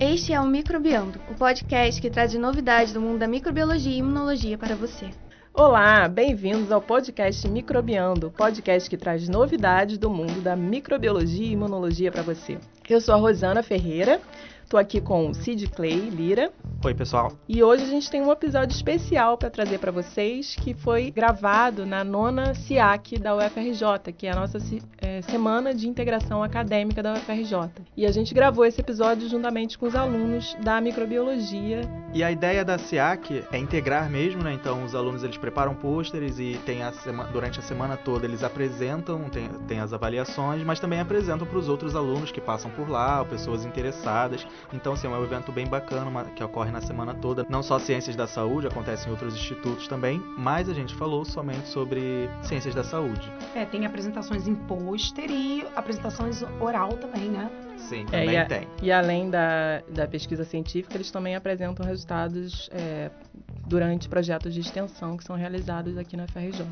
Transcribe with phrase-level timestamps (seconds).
[0.00, 4.58] Este é o Microbiando, o podcast que traz novidades do mundo da microbiologia e imunologia
[4.58, 5.08] para você.
[5.52, 12.10] Olá, bem-vindos ao podcast Microbiando, podcast que traz novidades do mundo da microbiologia e imunologia
[12.10, 12.58] para você.
[12.90, 14.20] Eu sou a Rosana Ferreira,
[14.64, 16.50] estou aqui com o Cid Clay Lira.
[16.84, 17.32] Oi, pessoal.
[17.48, 21.86] E hoje a gente tem um episódio especial para trazer para vocês que foi gravado
[21.86, 24.58] na nona SIAC da UFRJ, que é a nossa
[24.98, 27.70] é, semana de integração acadêmica da UFRJ.
[27.96, 31.80] E a gente gravou esse episódio juntamente com os alunos da microbiologia.
[32.12, 34.52] E a ideia da SIAC é integrar mesmo, né?
[34.52, 37.24] Então os alunos eles preparam pôsteres e tem a sema...
[37.24, 41.66] durante a semana toda eles apresentam, tem, tem as avaliações, mas também apresentam para os
[41.66, 44.46] outros alunos que passam por lá, pessoas interessadas.
[44.70, 47.46] Então, assim, é um evento bem bacana que ocorre na semana toda.
[47.48, 51.68] Não só ciências da saúde, acontece em outros institutos também, mas a gente falou somente
[51.68, 53.32] sobre ciências da saúde.
[53.54, 57.50] É, tem apresentações em pôster e apresentações oral também, né?
[57.78, 58.68] Sim, também é, e a, tem.
[58.82, 63.10] E além da, da pesquisa científica, eles também apresentam resultados é,
[63.66, 66.64] durante projetos de extensão que são realizados aqui na FRJ.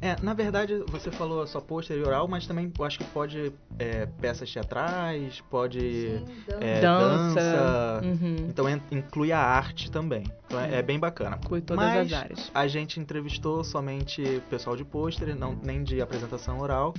[0.00, 3.52] É, na verdade, você falou só pôster e oral, mas também eu acho que pode
[3.78, 6.24] é, peças teatrais, pode Sim,
[6.60, 7.34] é, dança.
[7.34, 8.00] dança.
[8.04, 8.36] Uhum.
[8.48, 10.24] Então inclui a arte também.
[10.46, 11.38] Então é, é bem bacana.
[11.42, 12.50] Inclui todas mas as áreas.
[12.54, 16.92] A gente entrevistou somente pessoal de pôster, não, nem de apresentação oral.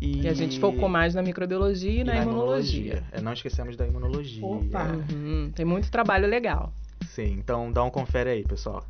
[0.00, 0.22] E...
[0.22, 2.80] e, a gente focou mais na microbiologia e, e na, na, imunologia.
[2.80, 3.04] imunologia.
[3.12, 4.44] É, não esquecemos da imunologia.
[4.44, 4.86] Opa.
[5.12, 5.52] Uhum.
[5.54, 6.72] Tem muito trabalho legal.
[7.06, 8.84] Sim, então dá um confere aí, pessoal.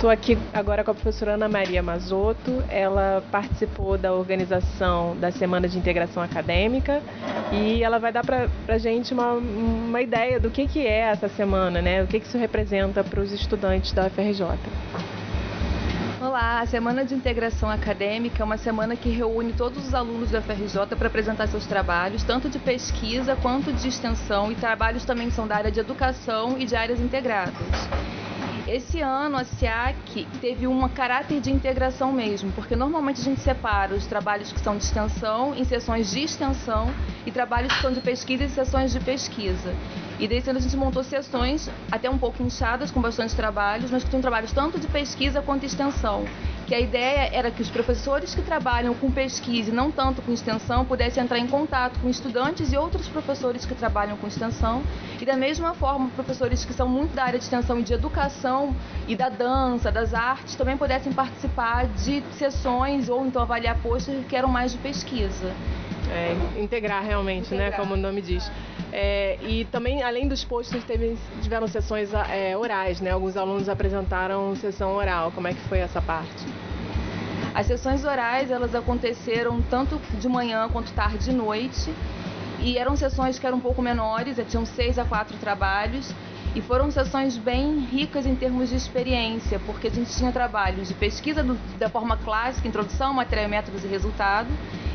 [0.00, 2.64] Estou aqui agora com a professora Ana Maria Mazotto.
[2.70, 7.02] Ela participou da organização da Semana de Integração Acadêmica
[7.52, 11.28] e ela vai dar para a gente uma, uma ideia do que, que é essa
[11.28, 12.02] semana, né?
[12.02, 14.46] O que, que isso representa para os estudantes da UFRJ.
[16.18, 20.40] Olá, a Semana de Integração Acadêmica é uma semana que reúne todos os alunos da
[20.40, 25.46] FRJ para apresentar seus trabalhos, tanto de pesquisa quanto de extensão, e trabalhos também são
[25.46, 27.52] da área de educação e de áreas integradas.
[28.72, 33.92] Esse ano a SIAC teve um caráter de integração mesmo, porque normalmente a gente separa
[33.96, 36.94] os trabalhos que são de extensão em sessões de extensão
[37.26, 39.74] e trabalhos que são de pesquisa em sessões de pesquisa.
[40.20, 44.04] E desse ano a gente montou sessões até um pouco inchadas, com bastante trabalhos, mas
[44.04, 46.24] que tinham trabalhos tanto de pesquisa quanto de extensão.
[46.70, 50.32] Que a ideia era que os professores que trabalham com pesquisa e não tanto com
[50.32, 54.80] extensão pudessem entrar em contato com estudantes e outros professores que trabalham com extensão.
[55.20, 58.72] E da mesma forma, professores que são muito da área de extensão e de educação
[59.08, 64.36] e da dança, das artes, também pudessem participar de sessões ou então avaliar postos que
[64.36, 65.52] eram mais de pesquisa.
[66.12, 67.70] É, integrar realmente, né, integrar.
[67.70, 67.76] né?
[67.76, 68.50] Como o nome diz.
[68.92, 73.10] É, e também, além dos posts, teve, tiveram sessões é, orais, né?
[73.10, 75.30] Alguns alunos apresentaram sessão oral.
[75.32, 76.46] Como é que foi essa parte?
[77.54, 81.92] As sessões orais, elas aconteceram tanto de manhã quanto tarde e noite.
[82.60, 86.12] E eram sessões que eram um pouco menores, tinham seis a quatro trabalhos.
[86.52, 90.94] E foram sessões bem ricas em termos de experiência, porque a gente tinha trabalhos de
[90.94, 94.48] pesquisa do, da forma clássica, introdução, matéria, métodos e resultado,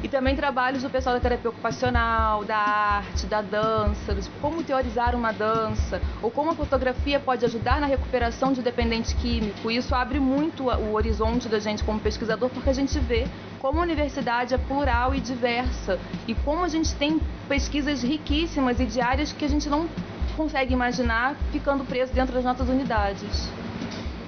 [0.03, 5.15] e também trabalhos do pessoal da terapia ocupacional, da arte, da dança, de como teorizar
[5.15, 9.71] uma dança, ou como a fotografia pode ajudar na recuperação de dependente químico.
[9.71, 13.25] E isso abre muito o horizonte da gente como pesquisador, porque a gente vê
[13.61, 18.85] como a universidade é plural e diversa, e como a gente tem pesquisas riquíssimas e
[18.85, 19.87] diárias que a gente não
[20.35, 23.49] consegue imaginar ficando preso dentro das nossas unidades.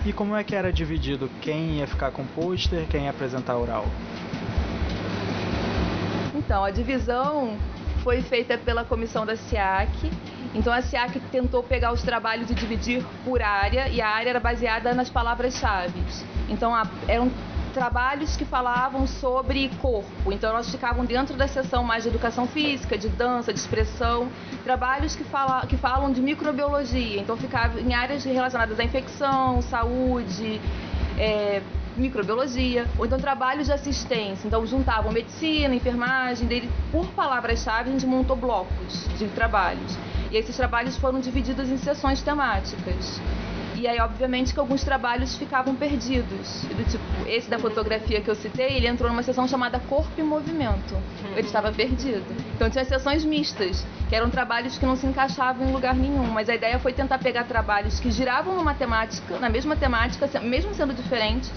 [0.06, 1.30] E como é que era dividido?
[1.42, 3.86] Quem ia ficar com pôster, quem ia apresentar oral?
[6.34, 7.58] Então, a divisão
[8.04, 10.10] foi feita pela comissão da SIAC.
[10.56, 14.40] Então, a SIAC tentou pegar os trabalhos e dividir por área, e a área era
[14.40, 16.02] baseada nas palavras-chave.
[16.48, 16.74] Então,
[17.06, 17.30] eram
[17.74, 20.32] trabalhos que falavam sobre corpo.
[20.32, 24.30] Então, nós ficavam dentro da seção mais de educação física, de dança, de expressão.
[24.64, 27.20] Trabalhos que, fala, que falam de microbiologia.
[27.20, 30.60] Então, ficavam em áreas relacionadas à infecção, saúde,
[31.18, 31.62] é,
[31.98, 34.48] microbiologia, ou então trabalhos de assistência.
[34.48, 39.98] Então juntavam medicina, enfermagem, dele por palavras-chave a gente montou blocos de trabalhos.
[40.32, 43.20] E esses trabalhos foram divididos em sessões temáticas.
[43.78, 46.64] E aí, obviamente, que alguns trabalhos ficavam perdidos.
[46.64, 50.24] Do tipo, esse da fotografia que eu citei, ele entrou numa sessão chamada Corpo e
[50.24, 50.98] Movimento.
[51.36, 52.26] Ele estava perdido.
[52.56, 56.26] Então tinha sessões mistas, que eram trabalhos que não se encaixavam em lugar nenhum.
[56.26, 60.74] Mas a ideia foi tentar pegar trabalhos que giravam numa temática, na mesma temática, mesmo
[60.74, 61.54] sendo diferentes,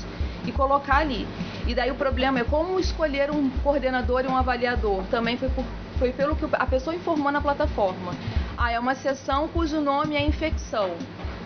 [0.47, 1.27] e colocar ali.
[1.67, 5.05] E daí o problema é como escolher um coordenador e um avaliador.
[5.11, 5.65] Também foi, por,
[5.99, 8.13] foi pelo que a pessoa informou na plataforma.
[8.59, 10.91] Ah, é uma sessão cujo nome é infecção.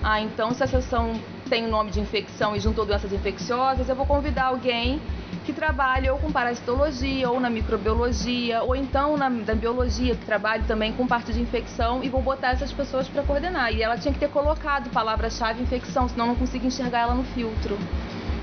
[0.07, 1.19] Ah, então se a sessão
[1.49, 5.01] tem o nome de infecção e juntou doenças infecciosas, eu vou convidar alguém
[5.47, 10.63] que trabalha ou com parasitologia, ou na microbiologia, ou então na, na biologia, que trabalha
[10.65, 13.73] também com parte de infecção, e vou botar essas pessoas para coordenar.
[13.73, 17.79] E ela tinha que ter colocado palavra-chave infecção, senão não conseguia enxergar ela no filtro.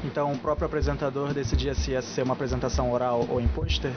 [0.03, 3.93] Então o próprio apresentador decidia se ia ser uma apresentação oral ou em pôster?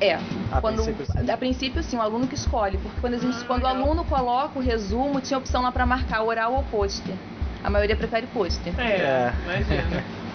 [0.00, 0.18] É.
[0.52, 1.30] A quando, princípio, sim.
[1.30, 2.78] a princípio, sim, o aluno que escolhe.
[2.78, 5.84] Porque quando, a gente, Ah, quando o aluno coloca o resumo, tinha opção lá para
[5.84, 7.14] marcar oral ou pôster.
[7.62, 8.72] A maioria prefere pôster.
[8.78, 9.32] É.
[9.44, 10.04] imagina.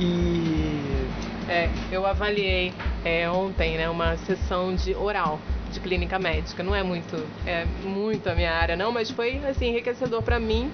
[0.00, 1.08] E
[1.48, 2.72] É, eu avaliei
[3.04, 5.40] é, ontem, né, uma sessão de oral
[5.72, 6.62] de clínica médica.
[6.62, 7.16] Não é muito,
[7.46, 10.70] é muito a minha área, não, mas foi assim enriquecedor para mim.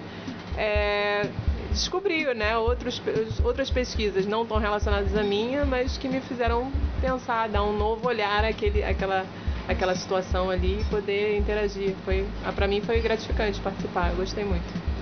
[0.57, 1.27] É,
[1.75, 3.03] descobrir, né, outros,
[3.45, 8.09] outras pesquisas não tão relacionadas à minha, mas que me fizeram pensar, dar um novo
[8.09, 9.27] olhar àquele, àquela,
[9.69, 11.95] àquela situação ali e poder interagir.
[12.05, 14.15] Foi, para mim foi gratificante participar.
[14.15, 14.94] Gostei muito.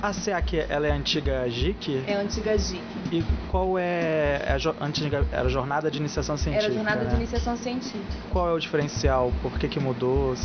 [0.00, 2.04] A SEAC, ela é a antiga JIC?
[2.06, 2.80] É a antiga GIC.
[3.10, 6.64] E qual é a jo- antiga era jornada de iniciação científica?
[6.66, 7.10] Era a jornada né?
[7.10, 8.04] de iniciação científica.
[8.30, 9.32] Qual é o diferencial?
[9.42, 10.36] Por que que mudou?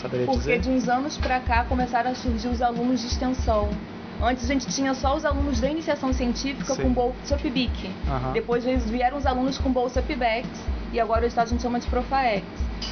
[0.00, 0.60] Saberia Porque dizer?
[0.60, 3.68] de uns anos pra cá começaram a surgir os alunos de extensão.
[4.22, 6.82] Antes a gente tinha só os alunos da iniciação científica Sim.
[6.82, 7.90] com bolsa PIBIC.
[8.06, 8.32] Aham.
[8.32, 10.46] Depois eles vieram os alunos com bolsa PIBEX
[10.92, 12.44] e agora o estado a gente chama de Profaex.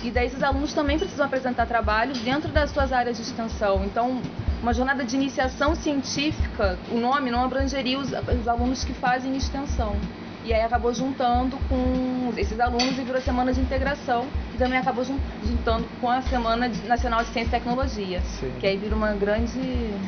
[0.02, 3.84] E daí esses alunos também precisam apresentar trabalhos dentro das suas áreas de extensão.
[3.84, 4.22] Então,
[4.62, 9.96] uma jornada de iniciação científica, o nome não abrangeria os, os alunos que fazem extensão.
[10.44, 15.04] E aí acabou juntando com esses alunos e virou Semana de Integração, que também acabou
[15.04, 18.20] jun- juntando com a Semana Nacional de Ciência e Tecnologia.
[18.22, 18.52] Sim.
[18.58, 19.58] Que aí vira uma grande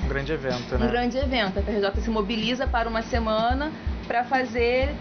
[0.04, 0.86] Um grande evento, né?
[0.86, 1.58] um grande evento.
[1.58, 3.70] A PRJ se mobiliza para uma semana
[4.06, 4.94] para fazer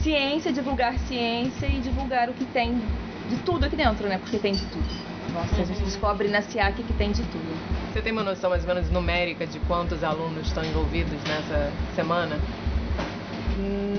[0.00, 2.80] ciência, divulgar ciência e divulgar o que tem
[3.28, 4.18] de tudo aqui dentro, né?
[4.18, 5.11] Porque tem de tudo.
[5.32, 7.56] Nossa, a gente descobre na SIAC que tem de tudo.
[7.92, 12.38] Você tem uma noção mais ou menos numérica de quantos alunos estão envolvidos nessa semana?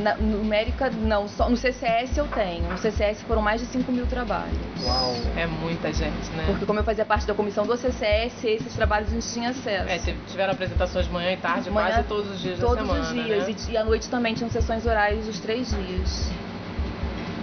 [0.04, 1.28] Na, numérica, não.
[1.28, 2.70] Só, no CCS eu tenho.
[2.70, 4.58] No CCS foram mais de 5 mil trabalhos.
[4.84, 5.16] Uau.
[5.38, 6.44] É muita gente, né?
[6.48, 9.90] Porque como eu fazia parte da comissão do CCS, esses trabalhos a gente tinha acesso.
[9.90, 12.82] É, tive- tiveram apresentações de manhã e tarde, Manhã, quase todos os dias Todos da
[12.82, 13.48] semana, os dias.
[13.48, 13.56] né?
[13.70, 16.30] E, e à noite também tinham sessões orais dos três dias.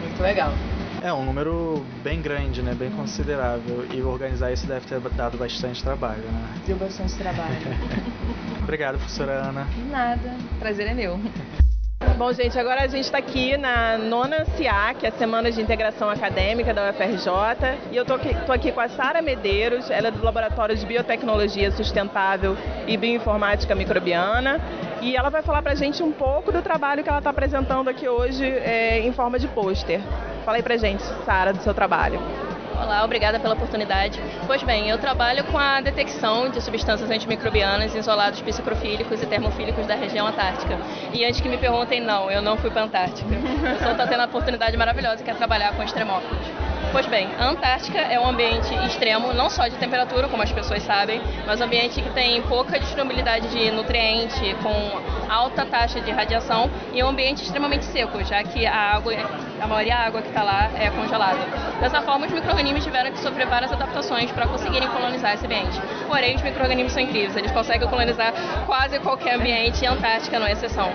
[0.03, 0.53] Muito legal.
[1.03, 2.75] É um número bem grande, né?
[2.75, 3.87] Bem considerável.
[3.91, 6.55] E organizar isso deve ter dado bastante trabalho, né?
[6.67, 7.57] Deu bastante trabalho.
[8.63, 9.65] Obrigado, professora Ana.
[9.65, 10.37] De nada.
[10.59, 11.19] Prazer é meu.
[12.21, 15.59] Bom, gente, agora a gente está aqui na nona CIA, que é a Semana de
[15.59, 17.31] Integração Acadêmica da UFRJ,
[17.91, 20.85] e eu estou aqui, tô aqui com a Sara Medeiros, ela é do Laboratório de
[20.85, 24.61] Biotecnologia Sustentável e Bioinformática Microbiana,
[25.01, 27.89] e ela vai falar para a gente um pouco do trabalho que ela está apresentando
[27.89, 30.01] aqui hoje é, em forma de pôster.
[30.45, 32.21] Fala aí pra gente, Sara, do seu trabalho.
[32.75, 34.19] Olá, obrigada pela oportunidade.
[34.47, 39.87] Pois bem, eu trabalho com a detecção de substâncias antimicrobianas em isolados psicrofílicos e termofílicos
[39.87, 40.79] da região antártica.
[41.13, 43.35] E antes que me perguntem, não, eu não fui para a Antártica.
[43.35, 46.70] Eu só estou tendo a oportunidade maravilhosa que é trabalhar com extremófilos.
[46.93, 50.83] Pois bem, a Antártica é um ambiente extremo, não só de temperatura, como as pessoas
[50.83, 55.01] sabem, mas um ambiente que tem pouca disponibilidade de nutriente, com
[55.33, 59.15] alta taxa de radiação e é um ambiente extremamente seco, já que a água,
[59.61, 61.39] a maioria da água que está lá é congelada.
[61.81, 65.81] Dessa forma, os micro-organismos tiveram que sofrer várias adaptações para conseguirem colonizar esse ambiente.
[66.09, 68.35] Porém, os micro-organismos são incríveis, eles conseguem colonizar
[68.67, 70.91] quase qualquer ambiente e a Antártica não é exceção.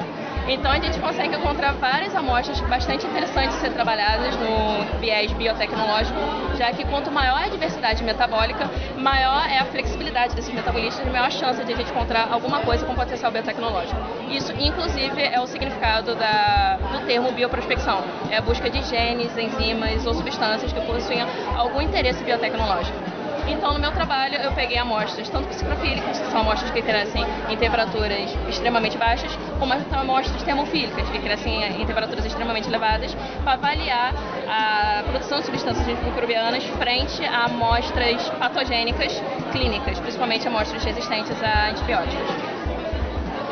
[0.47, 6.19] Então a gente consegue encontrar várias amostras bastante interessantes de ser trabalhadas no viés biotecnológico,
[6.55, 11.31] já que quanto maior a diversidade metabólica, maior é a flexibilidade desses metabolistas maior a
[11.31, 13.99] chance de a gente encontrar alguma coisa com potencial biotecnológico.
[14.29, 18.03] Isso, inclusive, é o significado da, do termo bioprospecção.
[18.29, 21.21] É a busca de genes, enzimas ou substâncias que possuem
[21.55, 23.14] algum interesse biotecnológico.
[23.47, 27.57] Então, no meu trabalho, eu peguei amostras, tanto psicrofílicas, que são amostras que crescem em
[27.57, 34.13] temperaturas extremamente baixas, como amostras termofílicas, que crescem em temperaturas extremamente elevadas, para avaliar
[34.47, 39.21] a produção de substâncias microbianas frente a amostras patogênicas
[39.51, 42.54] clínicas, principalmente amostras resistentes a antibióticos.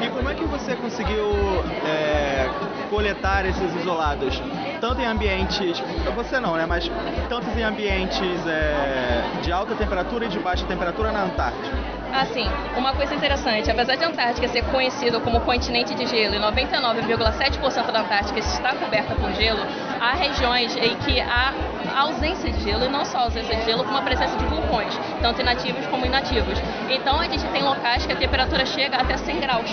[0.03, 1.31] E como é que você conseguiu
[1.85, 2.49] é,
[2.89, 4.41] coletar esses isolados?
[4.81, 5.81] Tanto em ambientes.
[6.13, 6.65] Você não, né?
[6.65, 6.91] Mas
[7.29, 11.77] tanto em ambientes é, de alta temperatura e de baixa temperatura na Antártica.
[12.13, 12.45] Assim,
[12.75, 17.91] uma coisa interessante, apesar de a Antártica ser conhecida como continente de gelo e 99,7%
[17.91, 19.61] da Antártica está coberta por gelo,
[19.99, 21.53] há regiões em que há
[21.95, 25.41] ausência de gelo e não só ausência de gelo, como a presença de vulcões, tanto
[25.41, 26.57] inativos como inativos.
[26.89, 29.69] Então a gente tem locais que a temperatura chega até 100 graus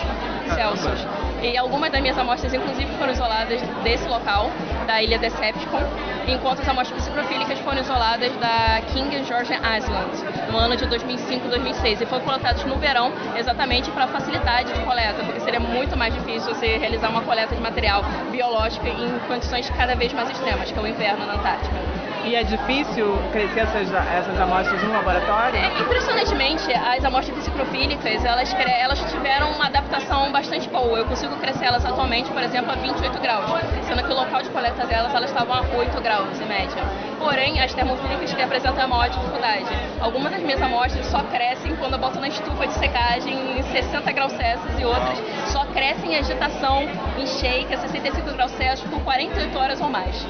[0.54, 1.06] Celsius.
[1.42, 4.50] E algumas das minhas amostras, inclusive, foram isoladas desse local,
[4.86, 5.82] da ilha Decepticon,
[6.28, 12.02] enquanto as amostras psicrofílicas foram isoladas da King George Island, no ano de 2005-2006.
[12.02, 16.54] E foram coletados no verão, exatamente para facilidade de coleta, porque seria muito mais difícil
[16.54, 20.82] você realizar uma coleta de material biológico em condições cada vez mais extremas, que é
[20.82, 21.99] o inverno na Antártica.
[22.24, 25.58] E é difícil crescer essas, essas amostras no laboratório?
[25.58, 30.98] É, impressionantemente, as amostras psicrofílicas, elas, elas tiveram uma adaptação bastante boa.
[30.98, 34.50] Eu consigo crescer elas atualmente, por exemplo, a 28 graus, sendo que o local de
[34.50, 36.82] coleta delas, elas estavam a 8 graus em média.
[37.18, 39.66] Porém, as termofílicas que apresentam a maior dificuldade.
[40.00, 44.12] Algumas das minhas amostras só crescem quando eu boto na estufa de secagem em 60
[44.12, 45.18] graus Celsius e outras
[45.52, 46.82] só crescem em agitação,
[47.18, 50.26] em shake, a 65 graus Celsius por 48 horas ou mais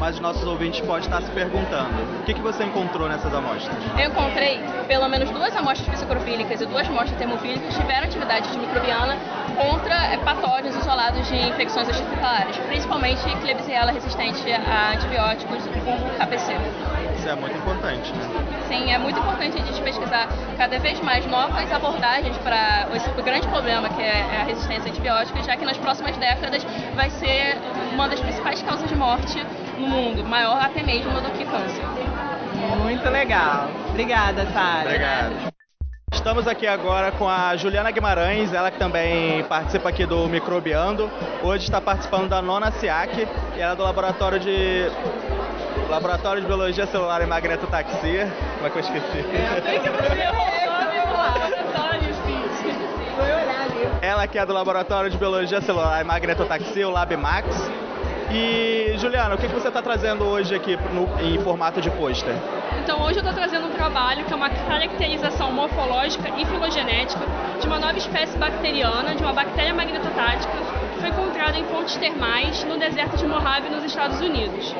[0.00, 1.90] mas os nossos ouvintes podem estar se perguntando:
[2.20, 3.76] o que, que você encontrou nessas amostras?
[3.98, 9.16] Eu encontrei pelo menos duas amostras psicrofílicas e duas amostras termofílicas que tiveram atividade antimicrobiana
[9.54, 16.54] contra eh, patógenos isolados de infecções hospitalares, principalmente Klebsiella resistente a antibióticos como KPC.
[17.16, 18.24] Isso é muito importante, né?
[18.66, 23.46] Sim, é muito importante a gente pesquisar cada vez mais novas abordagens para esse grande
[23.48, 26.64] problema que é, é a resistência a antibióticos, já que nas próximas décadas
[26.94, 27.58] vai ser
[27.92, 29.44] uma das principais causas de morte
[29.80, 31.84] no mundo, maior até mesmo do que câncer.
[32.82, 33.68] Muito legal.
[33.88, 34.88] Obrigada, Sara.
[34.88, 35.50] Obrigado.
[36.12, 41.10] Estamos aqui agora com a Juliana Guimarães, ela que também participa aqui do Microbiando.
[41.42, 44.90] Hoje está participando da nona SIAC e ela é do laboratório de
[45.88, 48.30] Laboratório de Biologia Celular e Magnetotaxia.
[48.56, 49.24] Como é que eu esqueci?
[49.24, 50.60] Que você
[54.02, 57.89] Ela que é do Laboratório de Biologia Celular e Magnetotaxia, o LabMax.
[58.32, 62.32] E, Juliana, o que você está trazendo hoje aqui no, em formato de pôster?
[62.80, 67.20] Então, hoje eu estou trazendo um trabalho que é uma caracterização morfológica e filogenética
[67.60, 70.52] de uma nova espécie bacteriana, de uma bactéria magnetotática,
[70.94, 74.76] que foi encontrada em fontes termais no deserto de Mojave, nos Estados Unidos.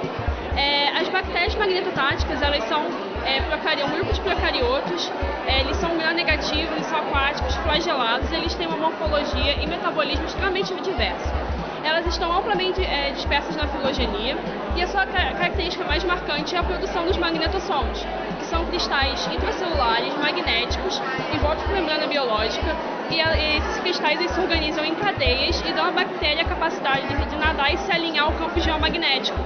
[0.57, 2.83] É, as bactérias magnetotáticas, elas são
[3.26, 5.11] é, um grupo de procariotos,
[5.47, 10.73] é, eles são gram-negativos, eles são aquáticos, flagelados, eles têm uma morfologia e metabolismo extremamente
[10.75, 11.50] diverso.
[11.82, 14.37] Elas estão amplamente é, dispersas na filogenia
[14.76, 18.06] e a sua característica mais marcante é a produção dos magnetossomos,
[18.38, 21.00] que são cristais intracelulares magnéticos
[21.34, 22.76] envoltos por membrana biológica
[23.10, 23.20] e
[23.56, 27.37] esses cristais eles se organizam em cadeias e dão à bactéria a capacidade de, de
[27.37, 29.38] nadar e se alinhar ao campo geomagnético.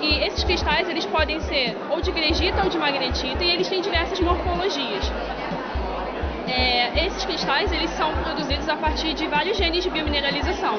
[0.00, 3.80] E esses cristais eles podem ser ou de gregita ou de magnetita e eles têm
[3.80, 5.10] diversas morfologias.
[6.48, 10.74] É, esses cristais eles são produzidos a partir de vários genes de biomineralização.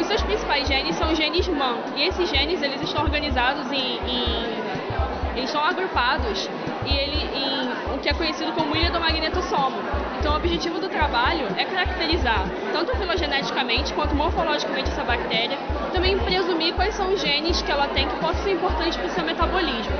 [0.00, 3.98] Os seus principais genes são os genes MAN, e esses genes eles estão organizados em,
[4.06, 4.58] em
[5.38, 6.50] eles são agrupados
[6.84, 9.76] e ele em o que é conhecido como ilha do magnetossomo.
[10.18, 15.56] Então, o objetivo do trabalho é caracterizar tanto filogeneticamente quanto morfologicamente essa bactéria,
[15.92, 19.10] também presumir quais são os genes que ela tem que possam ser importantes para o
[19.10, 19.92] seu metabolismo.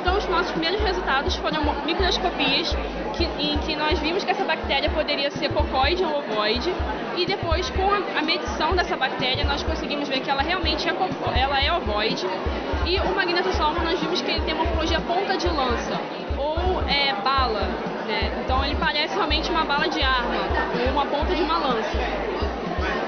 [0.00, 2.76] Então, os nossos primeiros resultados foram microscopias
[3.16, 6.70] que, em que nós vimos que essa bactéria poderia ser cocóide ou ovoide,
[7.16, 10.92] e depois, com a, medição dessa bactéria, nós conseguimos ver que ela realmente é,
[11.38, 12.26] ela é ovoide,
[12.84, 16.00] e o magnetossomo nós vimos que ele tem uma morfologia ponta de lança,
[16.36, 17.62] ou é, bala.
[18.06, 18.42] Né?
[18.44, 20.36] Então, ele parece realmente uma bala de arma,
[20.84, 22.53] ou uma ponta de uma lança.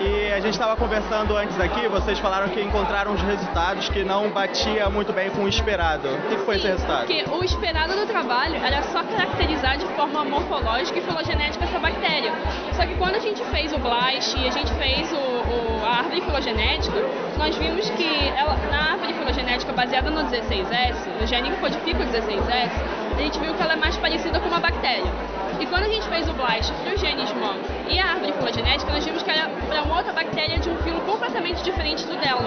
[0.06, 4.30] E a gente estava conversando antes aqui, vocês falaram que encontraram os resultados que não
[4.30, 6.08] batia muito bem com o esperado.
[6.08, 7.06] O que foi Sim, esse resultado?
[7.06, 12.32] Porque o esperado do trabalho era só caracterizar de forma morfológica e filogenética essa bactéria.
[12.74, 15.98] Só que quando a gente fez o BLAST e a gente fez o, o, a
[15.98, 16.96] árvore filogenética,
[17.36, 22.06] nós vimos que ela, na árvore filogenética baseada no 16S, no gene que codifica o
[22.06, 25.10] 16S, a gente viu que ela é mais parecida com uma bactéria.
[25.58, 27.56] E quando a gente fez o BLAST para os genes MAN
[27.88, 31.00] e a árvore filogenética, nós vimos que era para uma outra bactéria de um filo
[31.00, 32.44] completamente diferente do dela.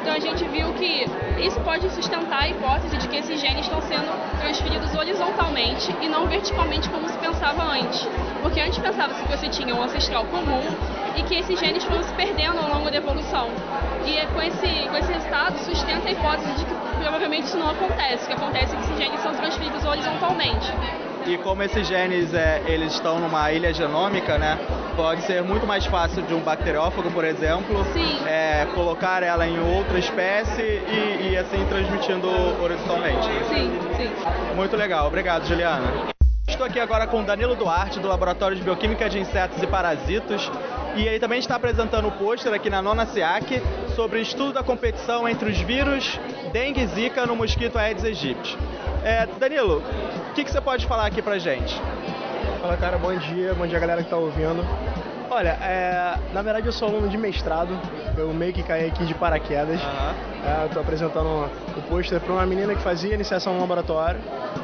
[0.00, 1.04] Então a gente viu que
[1.44, 6.26] isso pode sustentar a hipótese de que esses genes estão sendo transferidos horizontalmente e não
[6.28, 8.06] verticalmente como se pensava antes.
[8.46, 10.62] Porque antes pensava-se que você tinha um ancestral comum
[11.16, 13.48] e que esses genes foram se perdendo ao longo da evolução.
[14.04, 17.70] E é com esse, com esse resultado sustenta a hipótese de que provavelmente isso não
[17.70, 20.72] acontece, que acontece que esses genes são transferidos horizontalmente.
[21.26, 24.56] E como esses genes é, eles estão numa ilha genômica, né?
[24.94, 27.84] Pode ser muito mais fácil de um bacteriófago, por exemplo,
[28.28, 32.28] é, colocar ela em outra espécie e, e assim transmitindo
[32.62, 33.26] horizontalmente.
[33.48, 34.54] Sim, sim.
[34.54, 36.14] Muito legal, obrigado, Juliana.
[36.48, 40.48] Estou aqui agora com Danilo Duarte, do Laboratório de Bioquímica de Insetos e Parasitos.
[40.94, 43.60] E ele também está apresentando o pôster aqui na nona SIAC
[43.96, 46.18] sobre o estudo da competição entre os vírus
[46.52, 48.56] dengue e zika no mosquito Aedes aegypti.
[49.02, 49.82] É, Danilo,
[50.30, 51.74] o que, que você pode falar aqui pra gente?
[52.60, 54.64] Fala, cara, bom dia, bom dia galera que tá ouvindo.
[55.28, 57.76] Olha, é, na verdade eu sou aluno de mestrado,
[58.16, 59.80] eu meio que caí aqui de paraquedas.
[60.44, 64.20] É, eu tô apresentando o pôster para uma menina que fazia iniciação no laboratório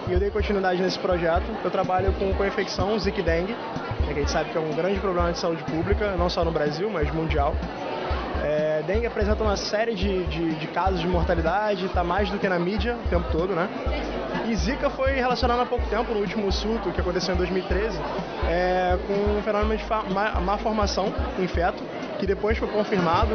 [0.09, 1.51] e eu dei continuidade nesse projeto.
[1.65, 5.01] Eu trabalho com co-infecção, Zika dengue, né, que a gente sabe que é um grande
[5.01, 7.57] problema de saúde pública, não só no Brasil, mas mundial.
[8.43, 12.49] É, dengue apresenta uma série de, de, de casos de mortalidade, está mais do que
[12.49, 13.69] na mídia o tempo todo, né?
[14.49, 17.99] E Zika foi relacionado há pouco tempo, no último surto que aconteceu em 2013,
[18.49, 21.83] é, com um fenômeno de má, má, formação em feto,
[22.19, 23.35] que depois foi confirmado,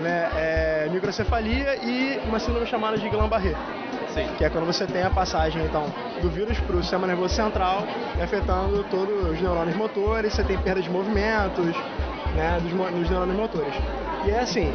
[0.00, 3.54] né, é, microcefalia e uma síndrome chamada de Guillain-Barré.
[4.38, 7.86] Que é quando você tem a passagem então do vírus para o sistema nervoso central,
[8.22, 11.76] afetando todos os neurônios motores, você tem perda de movimentos,
[12.36, 13.74] né, dos, dos neurônios motores.
[14.24, 14.72] E é assim,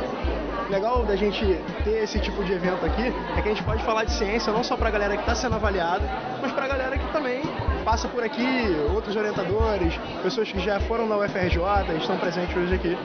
[0.70, 1.46] legal da gente
[1.84, 4.63] ter esse tipo de evento aqui é que a gente pode falar de ciência não
[4.63, 6.03] só para a galera que está sendo avaliada,
[6.41, 7.41] mas para a galera que também
[7.84, 11.62] passa por aqui, outros orientadores, pessoas que já foram na UFRJ
[12.00, 12.98] estão presentes hoje aqui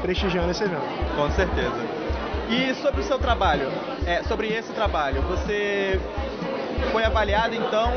[0.00, 0.82] prestigiando esse evento.
[1.16, 1.76] Com certeza.
[2.48, 3.68] E sobre o seu trabalho,
[4.06, 6.00] é, sobre esse trabalho, você
[6.92, 7.92] foi avaliado então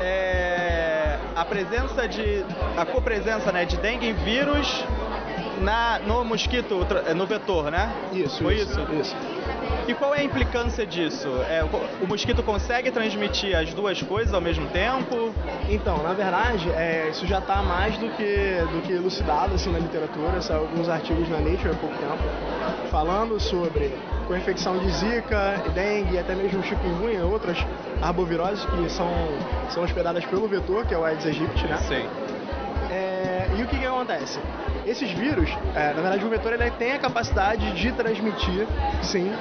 [0.00, 2.44] é, a presença de
[2.76, 4.84] a copresença né, de dengue vírus
[5.60, 7.92] na, no mosquito, no vetor, né?
[8.12, 8.94] Isso, Foi isso, isso?
[8.94, 9.16] isso.
[9.88, 11.28] E qual é a implicância disso?
[11.48, 11.64] É,
[12.02, 15.32] o mosquito consegue transmitir as duas coisas ao mesmo tempo?
[15.68, 19.78] Então, na verdade, é, isso já está mais do que, do que elucidado assim, na
[19.78, 20.40] literatura.
[20.40, 23.92] São alguns artigos na Nature há pouco tempo falando sobre
[24.26, 27.58] com infecção de zika, dengue e até mesmo chikungunya outras
[28.02, 29.08] arboviroses que são,
[29.70, 31.76] são hospedadas pelo vetor, que é o Aedes aegypti, né?
[31.76, 32.06] Sim.
[32.90, 34.38] É, e o que, que acontece?
[34.86, 38.68] Esses vírus, é, na verdade, o vetor ele tem a capacidade de transmitir,
[39.02, 39.32] sim,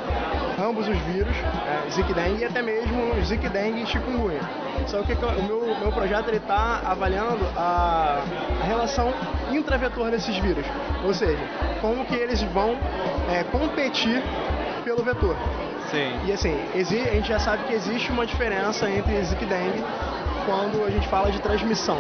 [0.60, 4.40] ambos os vírus, é, Zika dengue e até mesmo Zika dengue e chikungunya.
[4.88, 8.24] Só que o meu, meu projeto ele está avaliando a,
[8.60, 9.14] a relação
[9.52, 10.66] intravetor desses vírus,
[11.04, 11.44] ou seja,
[11.80, 12.76] como que eles vão
[13.32, 14.24] é, competir
[14.84, 15.36] pelo vetor.
[15.92, 16.22] Sim.
[16.26, 19.84] E assim, a gente já sabe que existe uma diferença entre Zika dengue
[20.48, 22.00] quando a gente fala de transmissão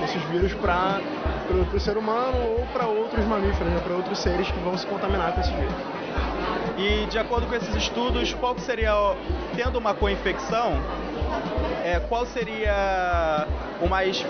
[0.00, 1.00] desses vírus para
[1.54, 5.32] o ser humano ou para outros mamíferos, né, para outros seres que vão se contaminar
[5.32, 5.74] com esses vírus.
[6.76, 8.92] E de acordo com esses estudos, qual seria,
[9.54, 10.72] tendo uma co-infecção,
[11.84, 13.46] é, qual seria
[13.80, 14.24] o mais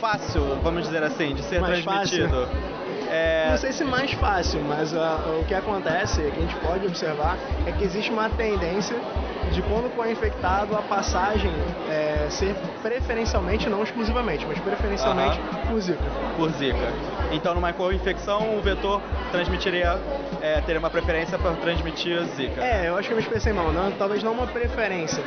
[0.00, 2.48] fácil, vamos dizer assim, de ser mais transmitido?
[3.10, 3.50] É...
[3.50, 7.38] Não sei se mais fácil, mas uh, o que acontece, que a gente pode observar,
[7.66, 8.96] é que existe uma tendência
[9.54, 11.52] de quando é infectado a passagem
[11.88, 15.38] é, ser preferencialmente, não exclusivamente, mas preferencialmente
[15.68, 16.04] por Zika.
[16.36, 16.92] Por Zika.
[17.30, 19.98] Então, numa co-infecção, o vetor transmitiria,
[20.42, 22.62] é, teria uma preferência para transmitir Zika.
[22.62, 23.72] É, eu acho que eu me expressei mal.
[23.72, 25.22] Não, talvez não uma preferência,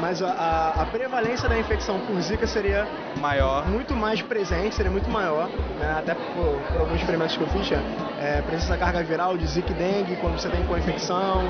[0.00, 2.86] mas a, a, a, prevalência da infecção por Zika seria
[3.20, 5.48] maior, muito mais presente, seria muito maior,
[5.80, 5.96] né?
[5.98, 7.72] até por, por, alguns experimentos que eu fiz,
[8.20, 11.42] é, presença da carga viral de Zika e dengue, quando você tem co-infecção,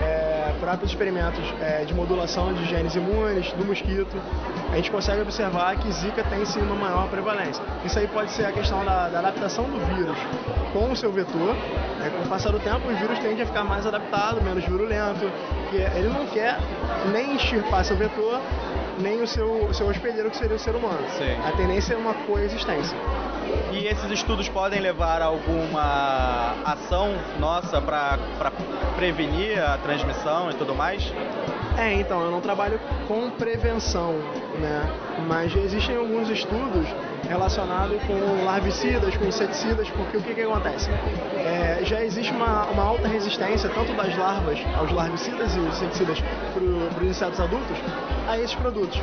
[0.00, 4.16] é, próprios experimentos é, de modulação de genes imunes do mosquito,
[4.70, 7.62] a gente consegue observar que Zika tem sim uma maior prevalência.
[7.84, 10.16] Isso aí pode ser a questão da, da adaptação do vírus
[10.72, 11.54] com o seu vetor.
[11.98, 12.10] Né?
[12.16, 15.30] Com o passar do tempo, o vírus tende a ficar mais adaptado, menos virulento,
[15.70, 16.58] que ele não quer
[17.12, 18.40] nem extirpar seu vetor,
[19.00, 20.98] nem o seu, seu hospedeiro, que seria o ser humano.
[21.16, 21.36] Sim.
[21.46, 22.96] A tendência é uma coexistência.
[23.72, 28.18] E esses estudos podem levar a alguma ação nossa para
[28.96, 31.12] prevenir a transmissão e tudo mais?
[31.78, 34.14] É, então, eu não trabalho com prevenção,
[34.58, 34.90] né?
[35.28, 36.88] Mas existem alguns estudos
[37.28, 40.90] relacionados com larvicidas, com inseticidas, porque o que, que acontece?
[41.36, 46.18] É, já existe uma, uma alta resistência, tanto das larvas aos larvicidas e inseticidas
[46.52, 47.76] para os insetos adultos,
[48.26, 49.00] a esses produtos.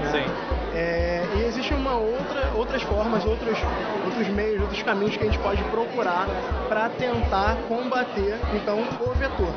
[0.00, 0.10] Né?
[0.12, 0.56] Sim.
[0.74, 3.58] É, e existem uma outra, outras formas, outros,
[4.04, 6.26] outros meios, outros caminhos que a gente pode procurar
[6.68, 9.52] para tentar combater então o vetor.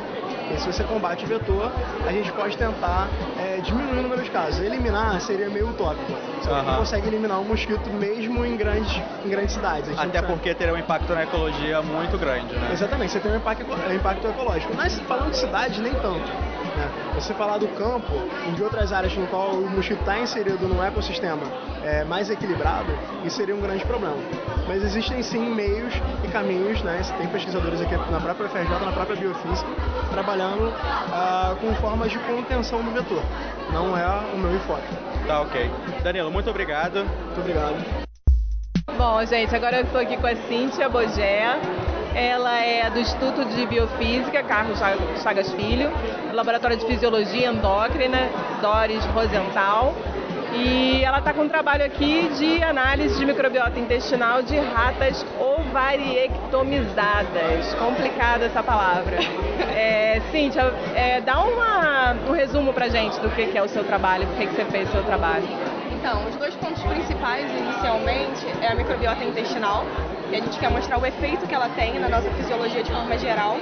[0.54, 1.72] E se você combate o vetor,
[2.08, 4.60] a gente pode tentar é, diminuir o número de casos.
[4.62, 6.12] Eliminar seria meio utópico.
[6.42, 6.64] Você uhum.
[6.64, 9.98] não consegue eliminar um mosquito mesmo em grandes, em grandes cidades.
[9.98, 12.70] Até porque teria um impacto na ecologia muito grande, né?
[12.74, 14.74] Exatamente, você tem um impacto, impacto ecológico.
[14.76, 16.49] Mas falando de cidades, nem tanto.
[16.80, 16.90] Né?
[17.16, 18.14] Você falar do campo
[18.48, 21.44] e de outras áreas no qual o mosquito está inserido num ecossistema
[21.84, 22.92] é, mais equilibrado,
[23.26, 24.16] isso seria um grande problema.
[24.66, 27.02] Mas existem sim meios e caminhos, né?
[27.18, 29.70] Tem pesquisadores aqui na própria FRJ, na própria Biofísica,
[30.12, 30.74] trabalhando
[31.12, 33.22] ah, com formas de contenção do vetor.
[33.74, 34.88] Não é o meu enfoque.
[35.28, 35.70] Tá ok.
[36.04, 37.04] Danilo, muito obrigado.
[37.04, 37.76] Muito obrigado.
[38.96, 41.60] Bom, gente, agora eu estou aqui com a Cíntia Bogé.
[42.16, 44.80] Ela é do Instituto de Biofísica, Carlos
[45.22, 45.92] Chagas Filho,
[46.34, 48.30] Laboratório de Fisiologia Endócrina,
[48.62, 49.94] Doris Rosenthal.
[50.54, 57.76] E ela está com um trabalho aqui de análise de microbiota intestinal de ratas ovariectomizadas.
[57.76, 59.18] Complicada essa palavra.
[59.76, 63.84] É, Cíntia, é, dá uma, um resumo pra gente do que, que é o seu
[63.84, 65.48] trabalho, por que você fez o seu trabalho.
[65.92, 69.86] Então, os dois pontos principais inicialmente é a microbiota intestinal,
[70.30, 73.18] que a gente quer mostrar o efeito que ela tem na nossa fisiologia de forma
[73.18, 73.58] geral,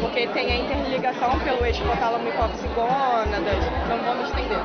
[0.00, 4.58] porque tem a interligação pelo eixo hipotálamo hipófise-gônadas, não me estender.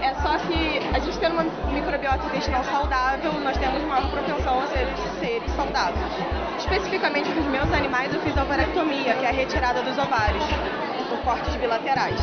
[0.00, 4.66] É só que a gente tendo uma microbiota intestinal saudável, nós temos maior propensão a
[4.68, 4.88] ser
[5.20, 6.12] seres saudáveis.
[6.58, 10.44] Especificamente para os meus animais, eu fiz a ovarectomia, que é a retirada dos ovários,
[11.10, 12.20] por cortes bilaterais.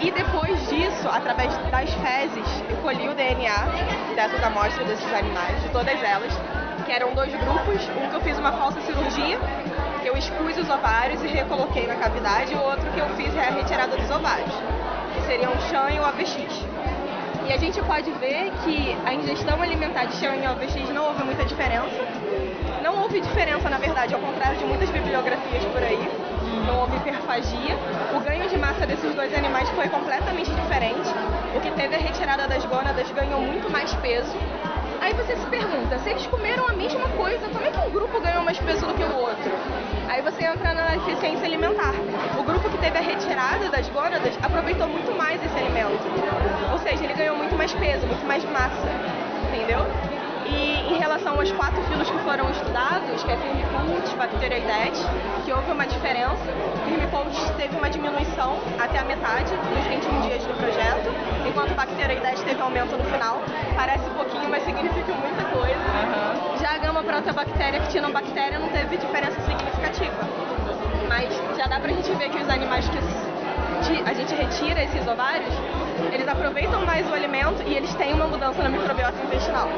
[0.00, 3.66] E depois disso, através das fezes, eu colhi o DNA
[4.14, 6.32] dessas amostras desses animais, de todas elas,
[6.90, 7.88] que eram dois grupos.
[8.02, 9.38] Um que eu fiz uma falsa cirurgia,
[10.02, 13.32] que eu expus os ovários e recoloquei na cavidade, e o outro que eu fiz
[13.36, 14.52] é a retirada dos ovários,
[15.14, 16.66] que seriam o CHAN e o AVX.
[17.46, 21.22] E a gente pode ver que a ingestão alimentar de CHAN e AVX não houve
[21.22, 22.02] muita diferença.
[22.82, 26.10] Não houve diferença, na verdade, ao contrário de muitas bibliografias por aí.
[26.66, 27.76] Não houve hiperfagia.
[28.16, 31.08] O ganho de massa desses dois animais foi completamente diferente.
[31.54, 34.36] O que teve a retirada das gônadas ganhou muito mais peso.
[35.10, 38.20] Aí você se pergunta, se eles comeram a mesma coisa, como é que um grupo
[38.20, 39.50] ganhou mais peso do que o outro?
[40.08, 41.92] Aí você entra na eficiência alimentar.
[42.38, 45.98] O grupo que teve a retirada das gônadas aproveitou muito mais esse alimento.
[46.70, 48.86] Ou seja, ele ganhou muito mais peso, muito mais massa.
[49.48, 49.84] Entendeu?
[50.50, 55.00] E em relação aos quatro filos que foram estudados, que é Firmicutes, Bacteroidetes,
[55.44, 56.44] que houve uma diferença.
[56.84, 61.08] Firmicutes teve uma diminuição até a metade nos 21 dias do projeto,
[61.46, 63.40] enquanto Bacteroidetes teve aumento no final.
[63.76, 65.78] Parece pouquinho, mas significa muita coisa.
[65.78, 66.58] Uhum.
[66.58, 70.18] Já a gama protobactéria, actinobactéria, não teve diferença significativa.
[71.08, 73.29] Mas já dá pra gente ver que os animais que
[74.04, 75.54] a gente retira esses ovários,
[76.12, 79.68] eles aproveitam mais o alimento e eles têm uma mudança na microbiota intestinal.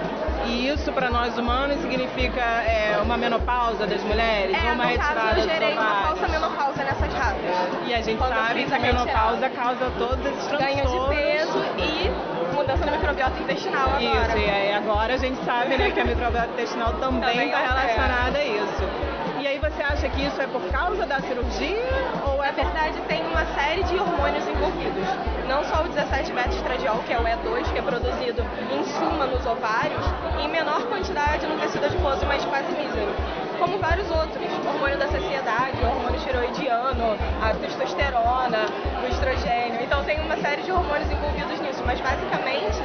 [0.47, 4.57] E isso para nós humanos significa é, uma menopausa das mulheres?
[4.57, 7.41] É, uma no caso eu gerei uma falsa menopausa nessas ratas.
[7.87, 10.75] E a gente Quando sabe que a menopausa causa todos esses transtornos.
[10.75, 14.01] Ganho de peso e mudança na microbiota intestinal agora.
[14.01, 18.45] Isso, e agora a gente sabe né, que a microbiota intestinal também está relacionada a
[18.45, 19.12] isso.
[19.43, 21.83] E aí você acha que isso é por causa da cirurgia
[22.25, 22.53] ou é...
[22.53, 25.09] Na verdade tem uma série de hormônios envolvidos.
[25.49, 30.05] Não só o 17-beta-estradiol, que é o E2, que é produzido em suma nos ovários,
[30.39, 33.11] em menor quantidade no tecido adiposo, mas quase mísero.
[33.59, 38.67] Como vários outros, hormônio da saciedade, hormônio tiroidiano, a testosterona,
[39.03, 39.83] o estrogênio.
[39.83, 42.79] Então tem uma série de hormônios envolvidos nisso, mas basicamente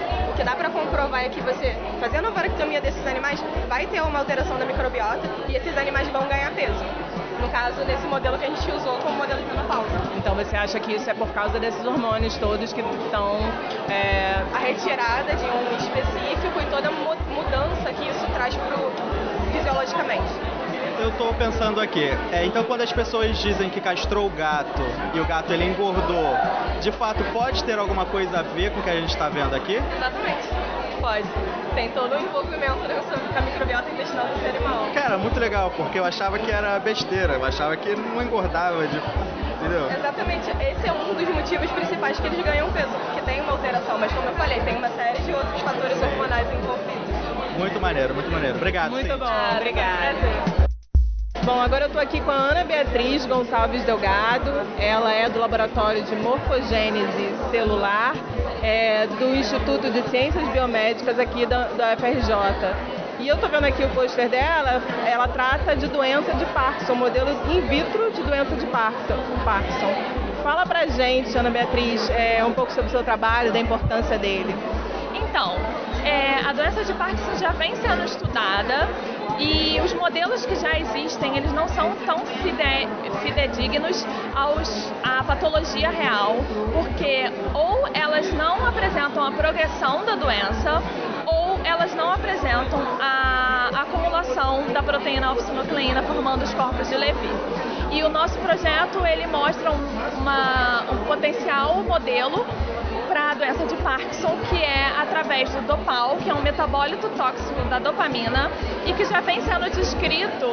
[1.08, 5.56] o que você, fazendo a varectomia desses animais, vai ter uma alteração da microbiota e
[5.56, 6.84] esses animais vão ganhar peso.
[7.40, 9.90] No caso, nesse modelo que a gente usou como modelo de menopausa.
[10.18, 13.40] Então você acha que isso é por causa desses hormônios todos que estão.
[13.90, 14.44] É...
[14.54, 18.92] A retirada de um específico e toda a mudança que isso traz pro,
[19.52, 20.58] fisiologicamente
[21.00, 22.10] eu tô pensando aqui.
[22.32, 24.82] É, então, quando as pessoas dizem que castrou o gato
[25.14, 26.36] e o gato ele engordou,
[26.82, 29.56] de fato pode ter alguma coisa a ver com o que a gente está vendo
[29.56, 29.76] aqui?
[29.76, 30.87] Exatamente.
[31.00, 31.28] Pode.
[31.76, 34.88] Tem todo o envolvimento nessa, com a microbiota intestinal do ser animal.
[34.94, 38.98] Cara, muito legal, porque eu achava que era besteira, eu achava que não engordava de.
[38.98, 39.90] Entendeu?
[39.92, 40.50] Exatamente.
[40.50, 44.12] Esse é um dos motivos principais que eles ganham peso, porque tem uma alteração, mas
[44.12, 47.58] como eu falei, tem uma série de outros fatores hormonais envolvidos.
[47.58, 48.56] Muito maneiro, muito maneiro.
[48.56, 48.92] Obrigado.
[48.92, 49.18] Muito sim.
[49.18, 50.68] bom, obrigada.
[51.44, 54.52] Bom, agora eu estou aqui com a Ana Beatriz Gonçalves Delgado.
[54.80, 58.14] Ela é do Laboratório de Morfogênese Celular
[58.64, 62.34] é, do Instituto de Ciências Biomédicas aqui da, da FRJ.
[63.20, 67.32] E eu estou vendo aqui o pôster dela, ela trata de doença de Parkinson, modelo
[67.52, 69.94] in vitro de doença de Parkinson.
[70.44, 74.56] Fala pra gente, Ana Beatriz, é, um pouco sobre o seu trabalho, da importância dele.
[75.16, 75.56] Então,
[76.06, 78.88] é, a doença de Parkinson já vem sendo estudada
[79.40, 82.88] e os modelos que já existem, eles não são tão fide,
[83.22, 86.36] fidedignos aos, à patologia real,
[86.74, 90.82] porque ou elas não apresentam a progressão da doença,
[91.26, 97.30] ou elas não apresentam a acumulação da proteína alfa-sinucleína formando os corpos de Levy.
[97.92, 102.46] E o nosso projeto, ele mostra uma, um potencial modelo
[103.08, 107.62] para a doença de Parkinson, que é através do dopal, que é um metabólito tóxico
[107.70, 108.52] da dopamina
[108.86, 110.48] e que já vem sendo descrito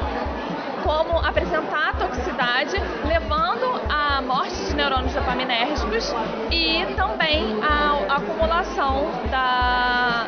[0.83, 6.15] como apresentar toxicidade, levando à morte de neurônios dopaminérgicos
[6.51, 10.27] e também à acumulação da,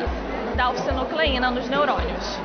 [0.55, 2.39] da alfa-sinucleína nos neurônios.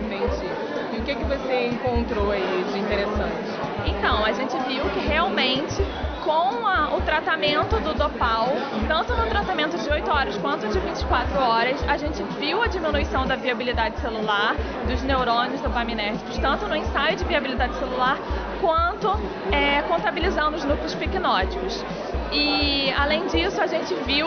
[0.00, 0.50] Entendi.
[0.92, 3.66] E o que, que você encontrou aí de interessante?
[3.84, 5.82] Então, a gente viu que realmente
[6.26, 8.48] com a, o tratamento do Dopal,
[8.88, 13.24] tanto no tratamento de 8 horas quanto de 24 horas, a gente viu a diminuição
[13.24, 14.56] da viabilidade celular
[14.88, 18.18] dos neurônios dopaminérgicos, tanto no ensaio de viabilidade celular
[18.60, 19.08] quanto
[19.52, 21.84] é, contabilizando os núcleos picnóticos.
[22.32, 24.26] E além disso, a gente viu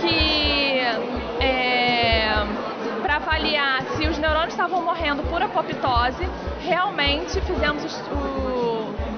[0.00, 0.78] que
[1.44, 2.32] é,
[3.02, 6.26] para avaliar se os neurônios estavam morrendo por apoptose,
[6.62, 8.53] realmente fizemos o,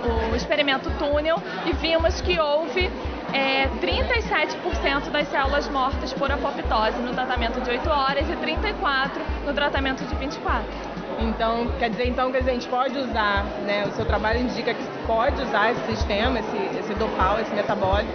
[0.07, 2.91] o experimento túnel e vimos que houve
[3.33, 9.11] é, 37% das células mortas por apoptose no tratamento de 8 horas e 34%
[9.47, 10.65] no tratamento de 24.
[11.19, 14.85] Então, quer dizer então que a gente pode usar, né, o seu trabalho indica que
[15.07, 18.13] pode usar esse sistema, esse, esse dopal, esse metabólico,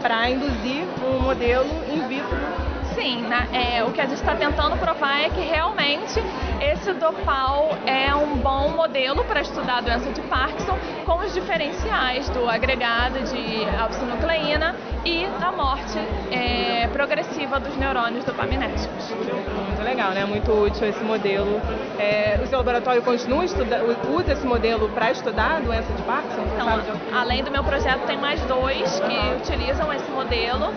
[0.00, 3.48] para induzir um modelo in vitro sim, né?
[3.52, 6.22] é, o que a gente está tentando provar é que realmente
[6.60, 12.28] esse dopal é um bom modelo para estudar a doença de Parkinson com os diferenciais
[12.30, 14.74] do agregado de alfa-sinucleína
[15.04, 15.98] e da morte
[16.30, 19.10] é, progressiva dos neurônios dopaminérgicos.
[19.10, 20.24] Muito legal, né?
[20.24, 21.60] Muito útil esse modelo.
[21.98, 26.42] É, o seu laboratório continua estuda, usa esse modelo para estudar a doença de Parkinson?
[26.54, 30.72] Então, além do meu projeto, tem mais dois que utilizam esse modelo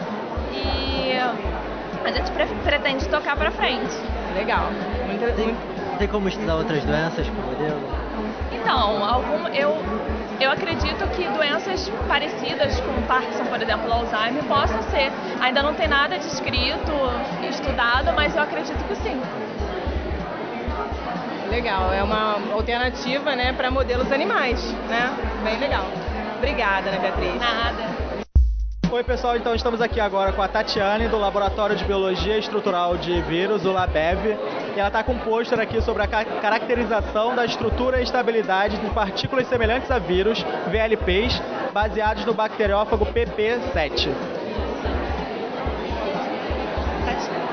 [0.52, 1.55] e
[2.06, 2.32] a gente
[2.64, 3.96] pretende tocar para frente.
[4.36, 4.70] Legal.
[5.08, 5.98] Muito, tem, muito...
[5.98, 7.80] tem como estudar outras doenças com o modelo?
[8.52, 9.78] Então, algum, eu,
[10.40, 15.12] eu acredito que doenças parecidas com Parkinson, por exemplo, Alzheimer, possam ser.
[15.40, 16.92] Ainda não tem nada descrito,
[17.50, 19.22] estudado, mas eu acredito que sim.
[21.50, 25.14] Legal, é uma alternativa né, para modelos animais, né?
[25.44, 25.86] Bem legal.
[26.38, 27.40] Obrigada, né, Beatriz?
[27.40, 28.05] Nada.
[28.92, 29.36] Oi, pessoal.
[29.36, 33.72] Então, estamos aqui agora com a Tatiane, do Laboratório de Biologia Estrutural de Vírus, o
[33.72, 34.38] LABEV.
[34.76, 38.90] E ela está com um pôster aqui sobre a caracterização da estrutura e estabilidade de
[38.92, 41.42] partículas semelhantes a vírus, VLPs,
[41.74, 44.10] baseados no bacteriófago PP7.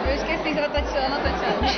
[0.06, 1.68] Eu esqueci se era Tatiana ou Tatiane.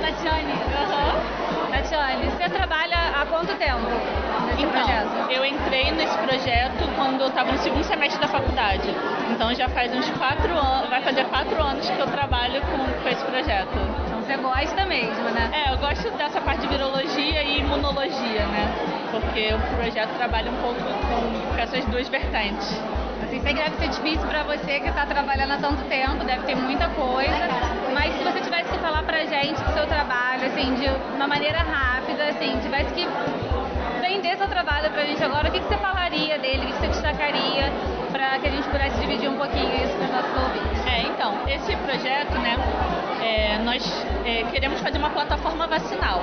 [0.00, 0.52] Tatiane.
[0.52, 1.70] Uhum.
[1.70, 5.30] Tatiane, você trabalha há quanto tempo então?
[5.30, 8.88] Eu entrei nesse projeto quando eu estava no segundo semestre da faculdade.
[9.30, 13.08] Então já faz uns quatro anos, vai fazer quatro anos que eu trabalho com, com
[13.08, 13.68] esse projeto.
[14.06, 15.50] Então você gosta mesmo, né?
[15.52, 18.72] É, eu gosto dessa parte de virologia e imunologia, né?
[19.10, 22.80] Porque o projeto trabalha um pouco com, com essas duas vertentes.
[23.22, 26.44] Assim, sei que deve ser difícil para você que está trabalhando há tanto tempo, deve
[26.44, 27.48] ter muita coisa,
[27.92, 31.58] mas se você tivesse que falar pra gente do seu trabalho, assim, de uma maneira
[31.58, 33.06] rápida, assim, tivesse que
[34.06, 36.86] vender seu trabalho pra gente agora, o que, que você falaria dele, o que você
[36.88, 37.72] destacaria
[38.12, 40.86] para que a gente pudesse dividir um pouquinho isso com os nossos ouvintes?
[40.86, 42.56] É, então, esse projeto, né,
[43.20, 43.82] é, nós
[44.24, 46.22] é, queremos fazer uma plataforma vacinal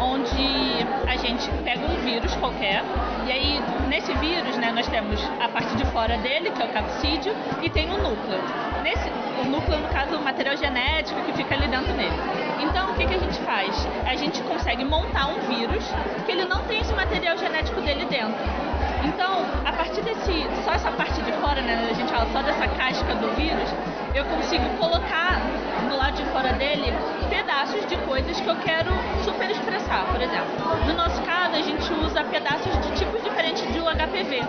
[0.00, 2.82] onde a gente pega um vírus qualquer
[3.26, 6.68] e aí nesse vírus, né, nós temos a parte de fora dele, que é o
[6.68, 8.38] capsídeo, e tem o núcleo.
[8.82, 12.14] Nesse, o núcleo, no caso, o material genético que fica ali dentro dele.
[12.60, 13.74] Então, o que, que a gente faz?
[14.06, 15.84] A gente consegue montar um vírus
[16.24, 18.65] que ele não tem esse material genético dele dentro.
[19.04, 22.66] Então, a partir desse, só essa parte de fora, né, a gente fala só dessa
[22.68, 23.68] casca do vírus,
[24.14, 25.40] eu consigo colocar
[25.88, 26.92] do lado de fora dele
[27.28, 28.90] pedaços de coisas que eu quero
[29.24, 30.06] super expressar.
[30.10, 34.42] Por exemplo, no nosso caso, a gente usa pedaços de tipos diferentes de HPV,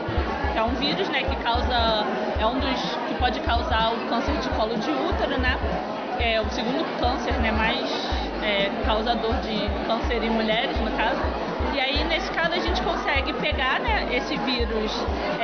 [0.54, 2.06] que é um vírus, né, que causa,
[2.40, 5.58] é um dos que pode causar o câncer de colo de útero, né?
[6.20, 7.88] É o segundo câncer, né, mais
[8.44, 11.22] é, causador de câncer em mulheres, no caso.
[11.74, 14.92] E aí, nesse caso, a gente consegue pegar né, esse vírus,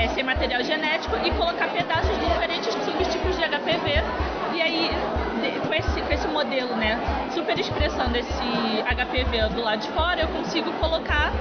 [0.04, 4.04] esse material genético e colocar pedaços de diferentes subtipos de HPV.
[4.54, 4.92] E aí,
[5.68, 7.00] com esse, com esse modelo, né,
[7.34, 11.32] super expressando esse HPV do lado de fora, eu consigo colocar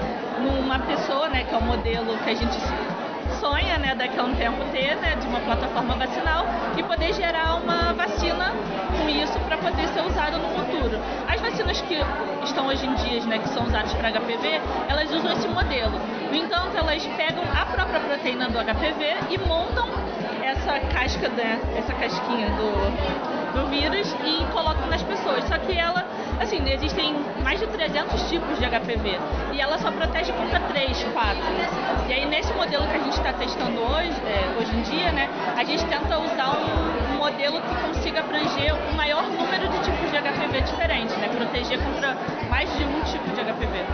[0.40, 2.58] numa pessoa, né, que é o modelo que a gente
[3.40, 7.56] sonha, né, daqui a um tempo ter, né, de uma plataforma vacinal e poder gerar
[7.56, 8.52] uma vacina
[8.90, 10.98] com isso para poder ser usado no futuro.
[11.28, 11.98] As vacinas que
[12.44, 15.98] estão hoje em dia, né, que são usadas para HPV, elas usam esse modelo.
[16.30, 19.88] No entanto, elas pegam a própria proteína do HPV e montam
[20.42, 25.44] essa casca, né, essa casquinha do, do vírus e colocam nas pessoas.
[25.44, 26.04] Só que ela,
[26.40, 29.18] assim, existem mais de 300 tipos de HPV
[29.52, 31.36] e ela só protege contra 3, 4.
[32.08, 35.28] E aí nesse modelo que a gente está testando hoje, é, hoje em dia, né,
[35.56, 40.10] a gente tenta usar um, um, modelo que consiga abranger o maior número de tipos
[40.10, 42.16] de HPV diferentes, né, proteger contra
[42.48, 43.84] mais de um tipo de HPV.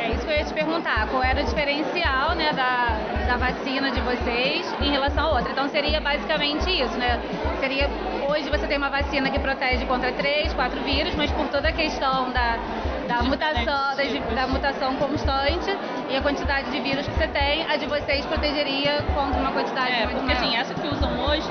[0.00, 2.96] É isso que eu ia te perguntar, qual era o diferencial né, da,
[3.26, 5.50] da vacina de vocês em relação a outra.
[5.50, 7.20] Então seria basicamente isso, né?
[7.58, 7.88] Seria
[8.28, 11.72] hoje você tem uma vacina que protege contra três, quatro vírus, mas por toda a
[11.72, 12.58] questão da,
[13.06, 15.76] da mutação, da, da mutação constante
[16.08, 19.90] e a quantidade de vírus que você tem, a de vocês protegeria contra uma quantidade
[19.92, 20.42] É, muito porque maior.
[20.44, 21.48] assim, essa que usam hoje,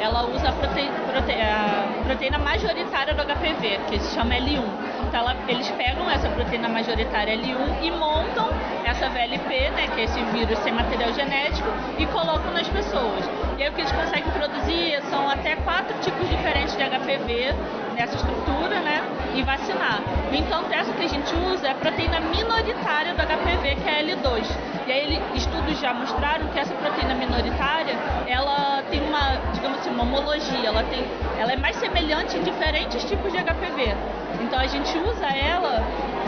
[0.00, 4.62] ela usa a, prote- prote- a proteína majoritária do HPV, que se chama L1.
[5.08, 8.48] Então ela- eles pegam essa proteína majoritária L1 e montam
[8.84, 13.24] essa VLP, né, que é esse vírus sem material genético, e colocam nas pessoas.
[13.56, 17.54] E aí o que eles conseguem produzir são até quatro tipos diferentes de HPV
[17.94, 19.02] nessa estrutura, né,
[19.34, 20.00] e vacinar.
[20.30, 24.00] No entanto, essa que a gente usa é a proteína minoritária do HPV, que é
[24.00, 24.44] a L2.
[24.86, 27.94] E aí estudos já mostraram que essa proteína minoritária,
[28.26, 31.04] ela tem uma, digamos assim, uma homologia, ela, tem,
[31.38, 33.94] ela é mais semelhante em diferentes tipos de HPV.
[34.42, 35.80] Então a gente usa ela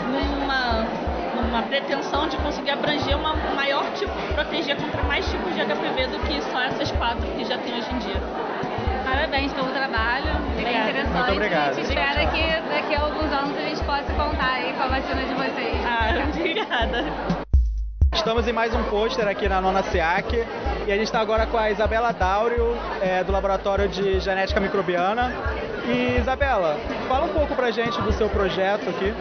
[0.07, 0.85] numa,
[1.41, 6.19] numa pretensão de conseguir abranger uma maior tipo, proteger contra mais tipos de HPV do
[6.27, 8.21] que só essas quatro que já tem hoje em dia.
[9.05, 10.89] Parabéns pelo trabalho, bem Obrigada.
[10.89, 11.15] interessante.
[11.17, 11.69] Muito obrigado.
[11.69, 12.31] A gente Tchau, espera tchau.
[12.33, 15.75] que daqui a alguns anos a gente possa contar aí com a vacina de vocês.
[15.85, 17.05] Ah, obrigada.
[18.13, 20.43] Estamos em mais um pôster aqui na Nona SEAC
[20.87, 25.31] e a gente está agora com a Isabela Dáurio, é, do Laboratório de Genética Microbiana.
[25.85, 29.13] E Isabela, fala um pouco pra gente do seu projeto aqui.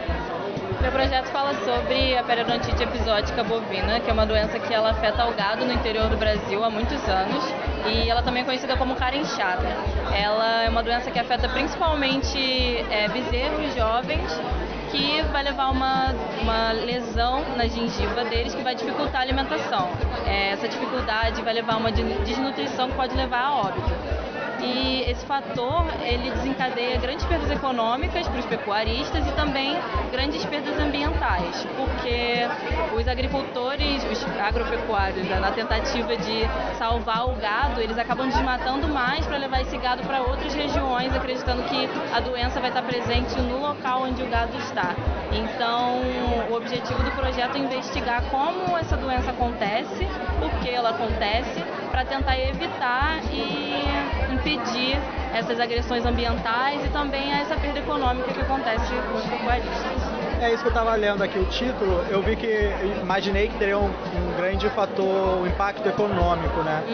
[0.81, 5.27] Meu projeto fala sobre a periodontite episódica bovina, que é uma doença que ela afeta
[5.27, 7.45] o gado no interior do Brasil há muitos anos
[7.87, 9.67] e ela também é conhecida como cara inchada.
[10.15, 14.31] Ela é uma doença que afeta principalmente é, bezerros jovens
[14.91, 19.91] que vai levar uma, uma lesão na gengiva deles que vai dificultar a alimentação.
[20.27, 23.91] É, essa dificuldade vai levar a uma de- desnutrição que pode levar a óbito.
[24.61, 29.77] E esse fator, ele desencadeia grandes perdas econômicas para os pecuaristas e também
[30.11, 32.49] grandes perdas ambientais, porque
[32.95, 39.27] os agricultores, os agropecuários, né, na tentativa de salvar o gado, eles acabam desmatando mais
[39.27, 43.61] para levar esse gado para outras regiões, acreditando que a doença vai estar presente no
[43.61, 44.95] local onde o gado está.
[45.33, 46.01] Então,
[46.51, 50.07] o objetivo do projeto é investigar como essa doença acontece,
[50.41, 54.99] por que ela acontece, para tentar evitar e impedir
[55.33, 60.16] essas agressões ambientais e também essa perda econômica que acontece com os pecuaristas.
[60.41, 62.05] É isso que eu estava lendo aqui, o título.
[62.11, 62.71] Eu vi que,
[63.01, 66.85] imaginei que teria um, um grande fator, um impacto econômico, né?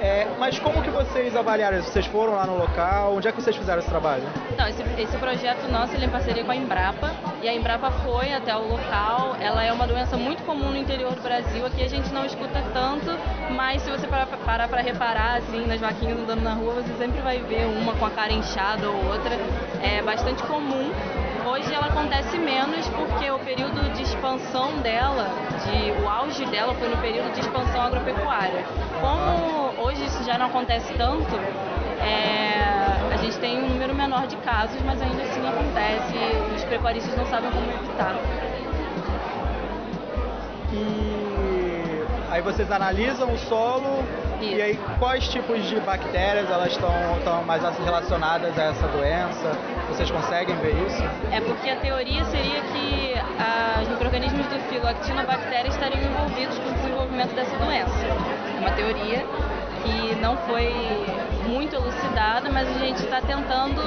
[0.00, 1.90] É, mas como que vocês avaliaram isso?
[1.90, 3.14] Vocês foram lá no local?
[3.14, 4.24] Onde é que vocês fizeram esse trabalho?
[4.52, 7.90] Então, esse, esse projeto nosso ele é em parceria com a Embrapa e a Embrapa
[7.90, 9.36] foi até o local.
[9.40, 11.64] Ela é uma doença muito comum no interior do Brasil.
[11.64, 13.16] Aqui a gente não escuta tanto,
[13.54, 17.38] mas se você parar para reparar assim nas vaquinhas andando na rua, você sempre vai
[17.38, 19.36] ver uma com a cara inchada ou outra.
[19.82, 20.92] É bastante comum.
[21.48, 25.30] Hoje ela acontece menos porque o período de expansão dela,
[25.64, 28.64] de, o auge dela foi no período de expansão agropecuária.
[29.00, 31.34] Como hoje isso já não acontece tanto,
[32.04, 36.64] é, a gente tem um número menor de casos, mas ainda assim acontece e os
[36.64, 38.14] pecuaristas não sabem como evitar.
[40.70, 44.04] E aí vocês analisam o solo
[44.40, 49.52] e aí quais tipos de bactérias elas estão estão mais relacionadas a essa doença?
[49.88, 51.02] Vocês conseguem ver isso?
[51.32, 56.70] É porque a teoria seria que ah, os micro-organismos do filo Actinobactéria estariam envolvidos com
[56.70, 58.06] o desenvolvimento dessa doença.
[58.56, 59.24] É uma teoria
[59.82, 60.72] que não foi
[61.46, 63.82] muito elucidada, mas a gente está tentando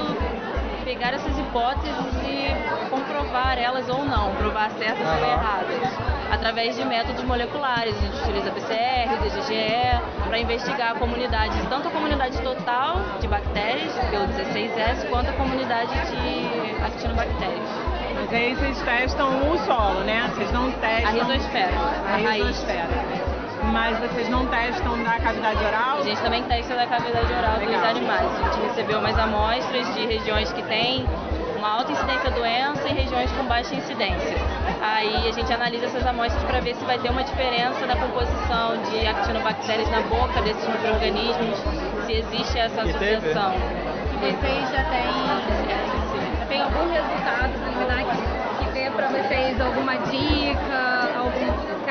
[0.91, 5.25] pegar essas hipóteses e comprovar elas ou não, provar certas ou Aham.
[5.25, 5.93] erradas,
[6.29, 7.95] através de métodos moleculares.
[7.95, 13.93] A gente utiliza PCR, DGGE, para investigar a comunidade, tanto a comunidade total de bactérias,
[14.09, 17.69] pelo 16S, quanto a comunidade de actinobactérias.
[18.13, 20.29] Mas aí vocês testam o solo, né?
[20.35, 21.09] Vocês não testam...
[21.09, 21.71] A rizosfera,
[22.05, 23.40] A a raiz.
[23.63, 25.99] Mas vocês não testam da cavidade oral?
[25.99, 27.85] A gente também testa da cavidade oral dos Legal.
[27.85, 28.27] animais.
[28.39, 31.05] A gente recebeu umas amostras de regiões que têm
[31.57, 34.35] uma alta incidência da doença e regiões com baixa incidência.
[34.81, 38.81] Aí a gente analisa essas amostras para ver se vai ter uma diferença na composição
[38.89, 41.59] de actinobactérias na boca desses micro-organismos,
[42.07, 43.53] se existe essa E associação.
[44.21, 51.00] Vocês já têm, já tem algum resultado preliminar que, que dê para vocês alguma dica,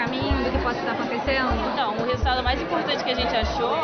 [0.00, 1.52] caminho do que possa estar acontecendo?
[1.72, 3.76] Então, o resultado mais importante que a gente achou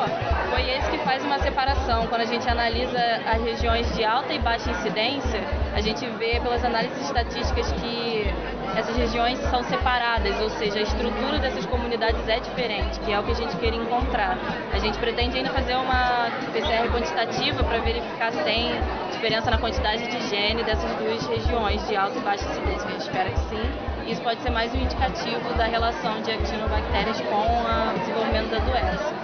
[0.48, 2.06] foi esse que faz uma separação.
[2.06, 6.64] Quando a gente analisa as regiões de alta e baixa incidência, a gente vê pelas
[6.64, 8.32] análises estatísticas que
[8.74, 13.22] essas regiões são separadas, ou seja, a estrutura dessas comunidades é diferente, que é o
[13.22, 14.38] que a gente queria encontrar.
[14.72, 18.72] A gente pretende ainda fazer uma PCR quantitativa para verificar se tem
[19.12, 22.88] diferença na quantidade de gene dessas duas regiões de alta e baixa incidência.
[22.88, 23.95] A gente espera que sim.
[24.06, 29.14] Isso pode ser mais um indicativo da relação de actinobactérias com o desenvolvimento da doença.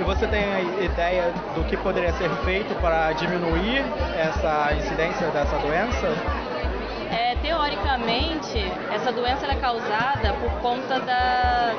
[0.00, 3.84] E você tem a ideia do que poderia ser feito para diminuir
[4.18, 6.08] essa incidência dessa doença?
[7.12, 8.58] É, teoricamente,
[8.90, 11.72] Essa doença é causada por conta da,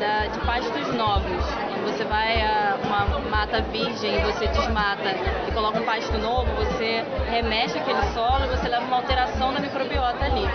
[0.00, 1.44] da, de pastos novos.
[1.54, 5.10] Quando você vai a uma mata virgem você desmata
[5.46, 9.60] e coloca um pasto novo, você remexe aquele solo e você leva uma alteração da
[9.60, 10.48] microbiota ali.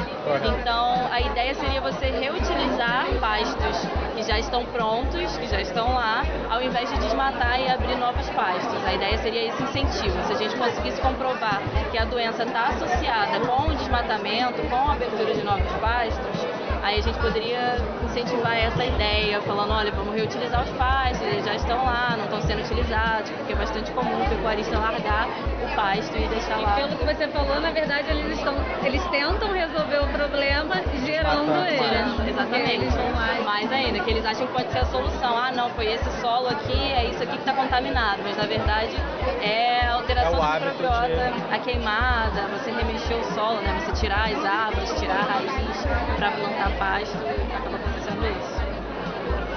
[0.59, 6.23] Então, a ideia seria você reutilizar pastos que já estão prontos, que já estão lá,
[6.49, 8.85] ao invés de desmatar e abrir novos pastos.
[8.85, 10.23] A ideia seria esse incentivo.
[10.27, 14.93] Se a gente conseguisse comprovar que a doença está associada com o desmatamento, com a
[14.93, 16.47] abertura de novos pastos,
[16.81, 17.77] aí a gente poderia
[18.19, 22.41] incentivar essa ideia, falando, olha, vamos reutilizar os pastos, eles já estão lá, não estão
[22.43, 25.27] sendo utilizados, porque é bastante comum o pecuarista largar
[25.61, 26.79] o pasto e deixar lá.
[26.79, 28.55] E pelo que você falou, na verdade, eles, estão,
[28.85, 32.29] eles tentam resolver o problema gerando ele.
[32.29, 32.71] Exatamente.
[32.71, 33.43] Eles vão lá e...
[33.43, 35.37] Mais ainda, que eles acham que pode ser a solução.
[35.37, 38.21] Ah, não, foi esse solo aqui, é isso aqui que está contaminado.
[38.23, 38.95] Mas na verdade
[39.41, 43.61] é a alteração É o da hábito microbiota, de- a queimada, você remexer o solo,
[43.61, 43.77] né?
[43.85, 45.85] Você tirar as árvores, tirar a raiz
[46.17, 47.17] para plantar pasto
[47.55, 47.84] acaba.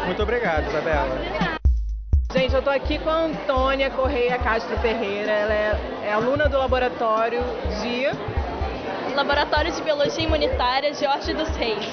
[0.08, 1.18] Muito obrigado, Isabela.
[2.32, 5.30] Gente, eu tô aqui com a Antônia Correia Castro Ferreira.
[5.30, 7.42] Ela é, é aluna do laboratório
[7.82, 8.06] de.
[9.14, 11.86] Laboratório de Biologia Imunitária Jorge dos Reis.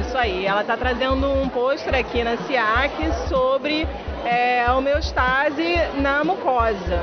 [0.00, 3.86] Isso aí, ela está trazendo um pôster aqui na SIAC sobre
[4.24, 6.98] é, a homeostase na mucosa.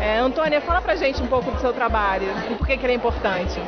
[0.00, 2.92] É, Antônia, fala pra gente um pouco do seu trabalho e por que, que ele
[2.92, 3.60] é importante.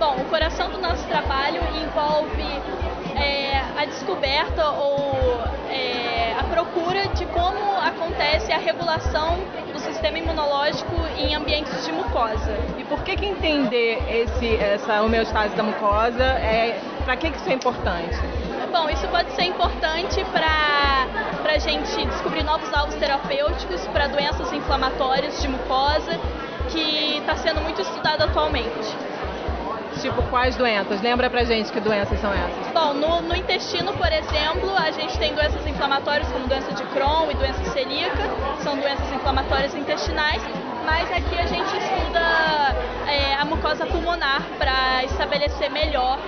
[0.00, 2.77] Bom, o coração do nosso trabalho envolve
[3.20, 5.40] é, a descoberta ou
[5.70, 9.38] é, a procura de como acontece a regulação
[9.72, 12.56] do sistema imunológico em ambientes de mucosa.
[12.78, 17.48] E por que, que entender esse, essa homeostase da mucosa, é, para que, que isso
[17.48, 18.18] é importante?
[18.72, 25.40] Bom, isso pode ser importante para a gente descobrir novos alvos terapêuticos para doenças inflamatórias
[25.40, 26.18] de mucosa,
[26.70, 28.94] que está sendo muito estudado atualmente.
[30.00, 31.00] Tipo, quais doenças?
[31.02, 32.72] Lembra pra gente que doenças são essas?
[32.72, 37.30] Bom, no, no intestino, por exemplo, a gente tem doenças inflamatórias como doença de Crohn
[37.30, 38.22] e doença celíaca,
[38.62, 40.40] são doenças inflamatórias intestinais,
[40.84, 42.76] mas aqui a gente estuda
[43.08, 46.18] é, a mucosa pulmonar para estabelecer melhor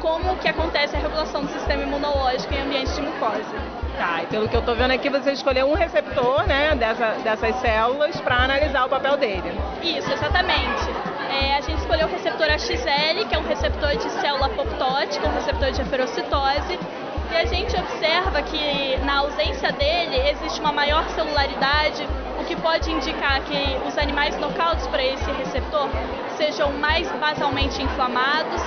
[0.00, 3.78] como que acontece a regulação do sistema imunológico em ambientes de mucosa.
[3.96, 7.56] Tá, e pelo que eu tô vendo aqui, você escolheu um receptor, né, dessa, dessas
[7.56, 9.52] células para analisar o papel dele.
[9.82, 11.17] Isso, exatamente.
[11.40, 15.34] É, a gente escolheu o receptor AXL, que é um receptor de célula apoptótica, um
[15.34, 16.78] receptor de eferocitose,
[17.30, 22.08] e a gente observa que na ausência dele existe uma maior celularidade,
[22.40, 25.88] o que pode indicar que os animais nocautos para esse receptor
[26.36, 28.60] sejam mais basalmente inflamados.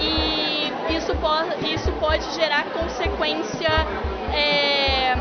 [0.00, 3.70] E isso pode, isso pode gerar consequência
[4.34, 5.14] é,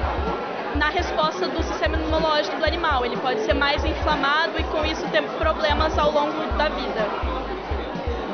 [0.78, 3.06] na resposta do sistema imunológico do animal.
[3.06, 7.06] Ele pode ser mais inflamado e com isso ter problemas ao longo da vida.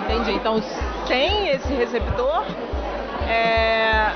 [0.04, 0.34] Entendi.
[0.34, 0.62] Então,
[1.08, 2.44] sem esse receptor,
[3.28, 4.12] é,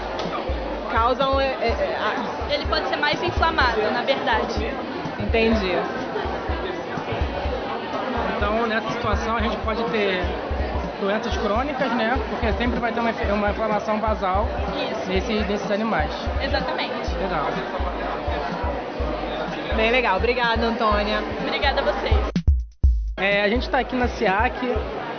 [0.91, 1.39] causam.
[1.39, 4.71] É, é, a- Ele pode ser mais inflamado, na verdade.
[5.19, 5.75] Entendi.
[8.37, 10.23] Então, nessa situação, a gente pode ter
[10.99, 12.17] doenças crônicas, né?
[12.29, 14.47] Porque sempre vai ter uma, uma inflamação basal
[15.07, 16.11] nesse, nesses animais.
[16.41, 17.15] Exatamente.
[17.15, 17.47] Legal.
[19.75, 20.17] Bem legal.
[20.17, 21.21] Obrigada, Antônia.
[21.41, 22.37] Obrigada a vocês.
[23.19, 24.63] É, a gente está aqui na SIAC,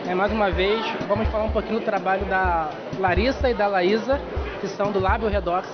[0.06, 4.20] né, mais uma vez, vamos falar um pouquinho do trabalho da Larissa e da Laísa,
[4.60, 5.68] que são do Lábio Redox.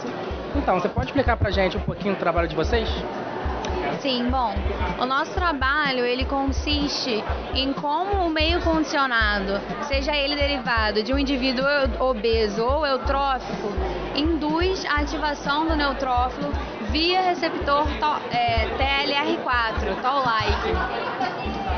[0.56, 2.88] Então, você pode explicar pra gente um pouquinho do trabalho de vocês?
[4.00, 4.54] Sim, bom,
[4.98, 7.24] o nosso trabalho ele consiste
[7.54, 11.64] em como o meio condicionado, seja ele derivado de um indivíduo
[11.98, 13.72] obeso ou eutrófico,
[14.14, 16.52] induz a ativação do neutrófilo
[16.90, 20.68] via receptor to- é, TLR4, Toll-like.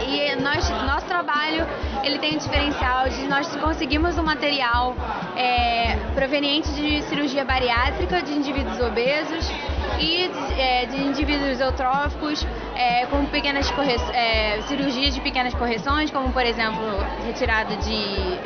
[0.08, 1.66] E nós, nosso trabalho
[2.02, 4.94] ele tem o diferencial de nós conseguimos um material
[5.36, 9.50] é, proveniente de cirurgia bariátrica de indivíduos obesos
[9.99, 13.72] e é, de indivíduos eutróficos é, com pequenas
[14.12, 16.84] é, cirurgias de pequenas correções, como por exemplo
[17.24, 17.94] retirada de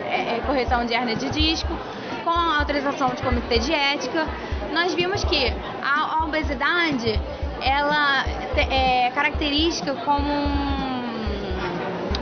[0.05, 1.77] é, é, correção de hernia de disco,
[2.25, 4.27] com autorização de comitê de ética.
[4.73, 7.21] Nós vimos que a, obesidade
[7.61, 8.25] ela
[8.57, 10.33] é característica como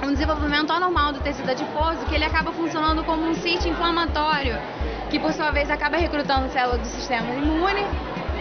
[0.02, 4.56] um desenvolvimento anormal do tecido adiposo que ele acaba funcionando como um sítio inflamatório,
[5.10, 7.84] que por sua vez acaba recrutando células do sistema imune,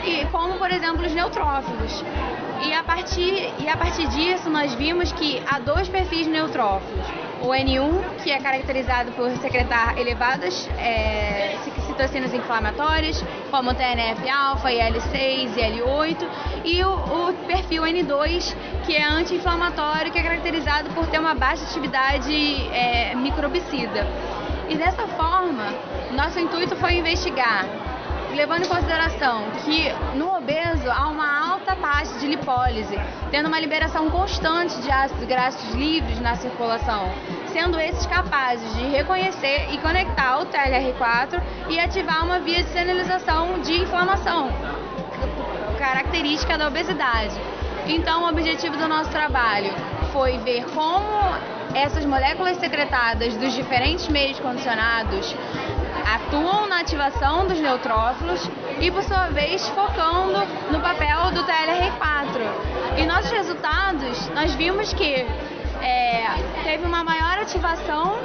[0.03, 2.03] e como por exemplo os neutrófilos.
[2.63, 7.05] E a partir, e a partir disso nós vimos que há dois perfis neutrófilos.
[7.41, 15.81] O N1, que é caracterizado por secretar elevadas é, citocinas inflamatórias, como TNF-alfa, IL-6 e
[15.81, 16.27] L8,
[16.65, 21.63] e o, o perfil N2, que é anti-inflamatório, que é caracterizado por ter uma baixa
[21.63, 22.33] atividade
[22.73, 24.07] é, microbicida.
[24.67, 25.73] E dessa forma,
[26.11, 27.65] nosso intuito foi investigar
[28.37, 32.95] levando em consideração que no obeso há uma alta taxa de lipólise,
[33.31, 37.09] tendo uma liberação constante de ácidos graxos livres na circulação,
[37.51, 43.59] sendo esses capazes de reconhecer e conectar o TLR4 e ativar uma via de sinalização
[43.61, 44.51] de inflamação,
[45.79, 47.33] característica da obesidade.
[47.87, 49.73] Então, o objetivo do nosso trabalho
[50.13, 51.07] foi ver como
[51.73, 55.35] essas moléculas secretadas dos diferentes meios condicionados
[56.15, 58.49] atuam na ativação dos neutrófilos
[58.79, 60.39] e, por sua vez, focando
[60.71, 62.97] no papel do TLR4.
[62.97, 65.25] E nossos resultados, nós vimos que
[65.81, 66.25] é,
[66.63, 68.15] teve uma maior ativação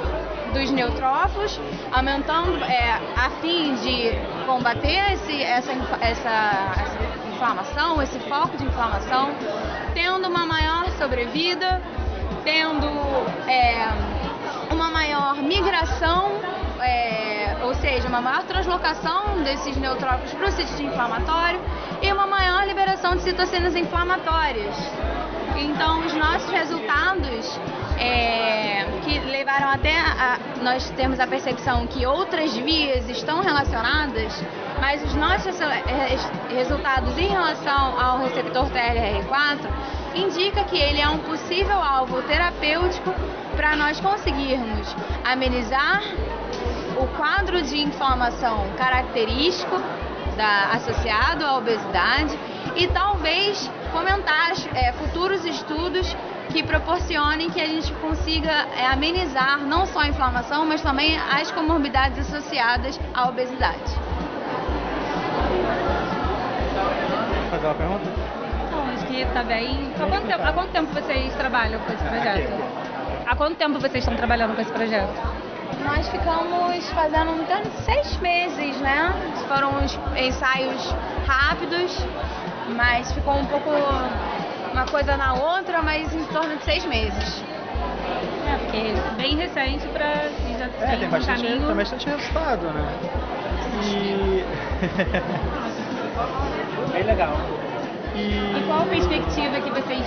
[0.53, 1.59] dos neutrófilos,
[1.91, 4.11] aumentando é, a fim de
[4.45, 9.31] combater esse, essa, essa, essa inflamação, esse foco de inflamação,
[9.93, 11.81] tendo uma maior sobrevida,
[12.43, 12.87] tendo
[13.47, 13.87] é,
[14.71, 16.31] uma maior migração,
[16.79, 21.59] é, ou seja, uma maior translocação desses neutrófilos para o sítio inflamatório
[22.01, 24.75] e uma maior liberação de citocinas inflamatórias.
[25.55, 27.59] Então, os nossos resultados
[27.97, 34.33] é, que levaram até a, nós termos a percepção que outras vias estão relacionadas,
[34.81, 35.55] mas os nossos
[36.49, 39.59] resultados em relação ao receptor TLR4
[40.15, 43.13] indica que ele é um possível alvo terapêutico
[43.55, 46.01] para nós conseguirmos amenizar
[46.97, 49.81] o quadro de inflamação característico
[50.35, 52.37] da, associado à obesidade
[52.75, 56.15] e talvez fomentar é, futuros estudos
[56.51, 61.51] que proporcionem que a gente consiga é, amenizar não só a inflamação, mas também as
[61.51, 63.77] comorbidades associadas à obesidade.
[67.49, 68.05] Fazer uma pergunta?
[68.71, 69.91] Não, acho que está bem.
[69.95, 72.51] Há quanto, tempo, há quanto tempo vocês trabalham com esse projeto?
[73.25, 75.52] Há quanto tempo vocês estão trabalhando com esse projeto?
[75.81, 79.13] Nós ficamos fazendo de seis meses, né?
[79.47, 80.93] Foram uns ensaios
[81.25, 81.97] rápidos,
[82.75, 83.69] mas ficou um pouco
[84.71, 87.43] uma coisa na outra, mas em torno de seis meses.
[88.47, 91.67] É, porque é bem recente para já É, tem um bastante, caminho.
[91.67, 92.85] tem bastante resultado, né?
[93.83, 94.43] E.
[96.93, 97.35] Bem legal.
[98.15, 100.05] E qual a perspectiva que vocês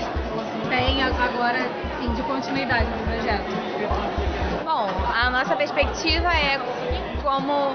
[0.69, 1.59] têm agora
[1.97, 4.36] assim, de continuidade do projeto?
[4.67, 6.59] Bom, a nossa perspectiva é
[7.23, 7.73] como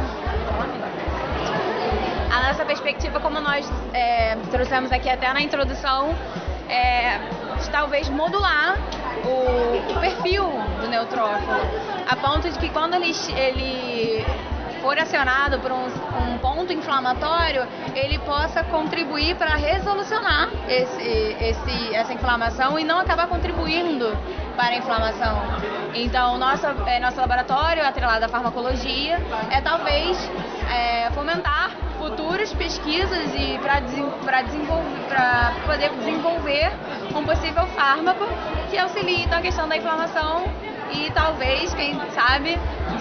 [2.29, 6.13] a nossa perspectiva, como nós é, trouxemos aqui até na introdução,
[6.67, 7.17] é
[7.61, 8.75] de talvez modular
[9.23, 10.43] o, perfil
[10.81, 11.61] do neutrófilo,
[12.09, 14.25] a ponto de que quando ele, ele
[14.81, 17.65] for acionado por um, um ponto inflamatório,
[17.95, 24.11] ele possa contribuir para resolucionar esse, esse, essa inflamação e não acabar contribuindo
[24.55, 25.41] para a inflamação.
[25.93, 30.17] Então, nosso, é, nosso laboratório, atrelado à farmacologia, é talvez
[30.73, 36.71] é, fomentar futuras pesquisas e para desenvolver, para poder desenvolver
[37.15, 38.25] um possível fármaco
[38.69, 40.43] que auxilie na questão da inflamação
[40.91, 42.57] e talvez, quem sabe,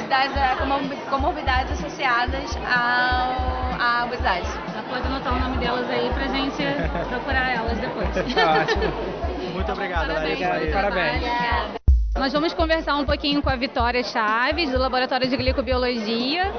[0.08, 4.46] das comor- comorbidades associadas ao, à obesidade.
[4.74, 6.62] Já pode anotar o nome delas aí pra gente
[7.08, 8.08] procurar elas depois.
[8.34, 9.29] Tá ótimo.
[9.52, 10.48] Muito obrigado, Larissa.
[10.72, 11.22] Parabéns.
[12.16, 16.52] Nós vamos conversar um pouquinho com a Vitória Chaves, do Laboratório de Glicobiologia.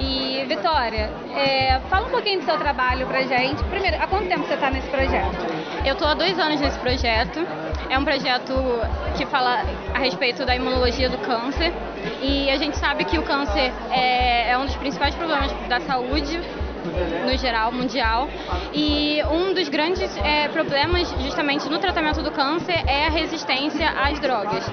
[0.00, 3.62] E, Vitória, é, fala um pouquinho do seu trabalho pra gente.
[3.64, 5.36] Primeiro, há quanto tempo você está nesse projeto?
[5.84, 7.46] Eu estou há dois anos nesse projeto.
[7.90, 8.54] É um projeto
[9.16, 9.62] que fala
[9.92, 11.72] a respeito da imunologia do câncer.
[12.22, 16.40] E a gente sabe que o câncer é, é um dos principais problemas da saúde
[17.24, 18.28] no geral, mundial.
[18.72, 24.18] E um dos grandes é, problemas, justamente no tratamento do câncer, é a resistência às
[24.20, 24.64] drogas.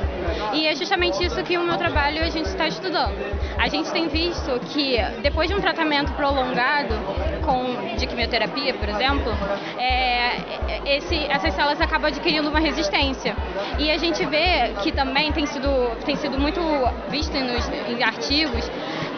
[0.54, 3.16] E é justamente isso que o meu trabalho a gente está estudando.
[3.58, 6.96] A gente tem visto que depois de um tratamento prolongado
[7.44, 9.32] com de quimioterapia, por exemplo,
[9.78, 13.36] é, esse, essas células acabam adquirindo uma resistência.
[13.80, 15.70] E a gente vê que também tem sido,
[16.06, 16.60] tem sido muito
[17.10, 18.70] visto nos, em artigos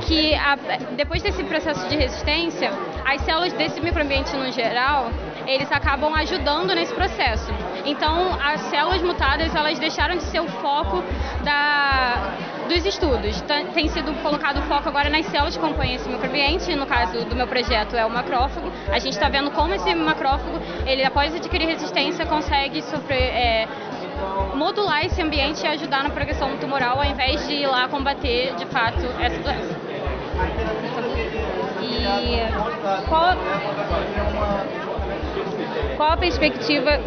[0.07, 0.55] que a,
[0.95, 2.71] depois desse processo de resistência,
[3.05, 5.11] as células desse microambiente no geral,
[5.45, 7.51] eles acabam ajudando nesse processo.
[7.85, 11.03] Então, as células mutadas, elas deixaram de ser o foco
[11.43, 12.31] da,
[12.69, 13.41] dos estudos.
[13.41, 16.73] Tá- Tem sido colocado foco agora nas células que compõem esse microambiente.
[16.75, 18.71] No caso do meu projeto é o macrófago.
[18.89, 23.67] A gente está vendo como esse macrófago, ele após adquirir resistência, consegue sofrer, é,
[24.55, 28.65] modular esse ambiente e ajudar na progressão tumoral, ao invés de ir lá combater de
[28.67, 29.86] fato essa doença.
[31.81, 33.37] E qual,
[35.95, 36.99] Qual a perspectiva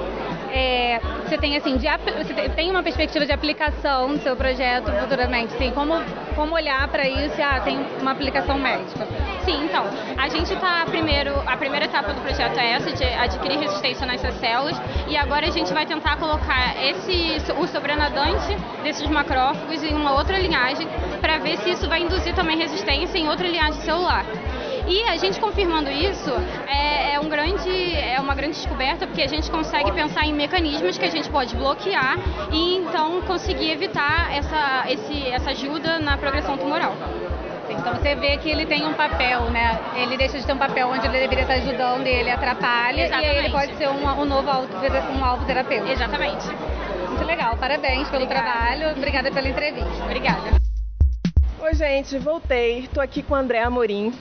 [0.53, 5.53] é, você tem assim, de, você tem uma perspectiva de aplicação do seu projeto futuramente,
[5.55, 5.95] sim, como,
[6.35, 9.07] como olhar para isso e ah, tem uma aplicação médica?
[9.45, 9.85] Sim, então,
[10.19, 14.35] a gente está primeiro, a primeira etapa do projeto é essa, de adquirir resistência nessas
[14.35, 14.77] células,
[15.09, 20.39] e agora a gente vai tentar colocar esse, o sobrenadante desses macrófagos em uma outra
[20.39, 20.87] linhagem,
[21.21, 24.25] para ver se isso vai induzir também resistência em outra linhagem celular.
[24.87, 26.31] E a gente confirmando isso
[26.66, 30.99] é, é, um grande, é uma grande descoberta, porque a gente consegue pensar em mecanismos
[30.99, 32.16] que a gente pode bloquear
[32.53, 36.95] e então conseguir evitar essa, esse, essa ajuda na progressão tumoral.
[37.68, 39.78] Então você vê que ele tem um papel, né?
[39.95, 43.05] Ele deixa de ter um papel onde ele deveria estar ajudando e ele atrapalha.
[43.05, 43.26] Exatamente.
[43.26, 44.68] E aí ele pode ser um, um novo alvo,
[45.16, 45.93] um alvo terapêutico.
[45.93, 46.47] Exatamente.
[47.09, 48.51] Muito legal, parabéns pelo Obrigada.
[48.51, 48.91] trabalho.
[48.97, 50.05] Obrigada pela entrevista.
[50.05, 50.51] Obrigada.
[51.61, 52.81] Oi, gente, voltei.
[52.81, 54.12] Estou aqui com o André Amorim.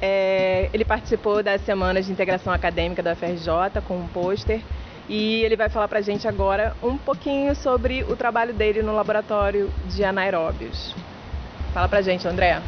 [0.00, 4.62] É, ele participou das semanas de integração acadêmica da FRJ com um pôster
[5.08, 8.94] e ele vai falar para a gente agora um pouquinho sobre o trabalho dele no
[8.94, 10.94] laboratório de anaeróbios.
[11.74, 12.62] Fala pra gente, André.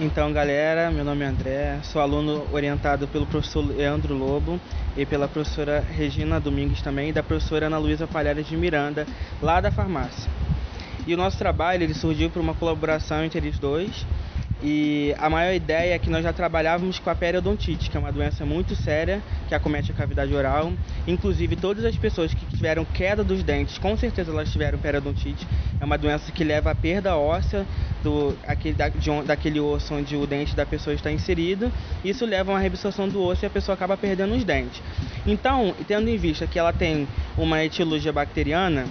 [0.00, 4.60] Então, galera, meu nome é André, sou aluno orientado pelo professor Leandro Lobo
[4.96, 9.06] e pela professora Regina Domingues também e da professora Ana Luísa Palhares de Miranda,
[9.42, 10.30] lá da farmácia.
[11.06, 14.06] E o nosso trabalho ele surgiu por uma colaboração entre eles dois.
[14.62, 18.10] E a maior ideia é que nós já trabalhávamos com a periodontite, que é uma
[18.10, 20.72] doença muito séria que acomete a cavidade oral.
[21.06, 25.46] Inclusive, todas as pessoas que tiveram queda dos dentes, com certeza elas tiveram periodontite.
[25.80, 27.64] É uma doença que leva à perda óssea
[28.02, 31.70] do, aquele, da, de, daquele osso onde o dente da pessoa está inserido.
[32.04, 34.82] Isso leva a uma reabsorção do osso e a pessoa acaba perdendo os dentes.
[35.24, 37.06] Então, tendo em vista que ela tem
[37.36, 38.86] uma etiologia bacteriana,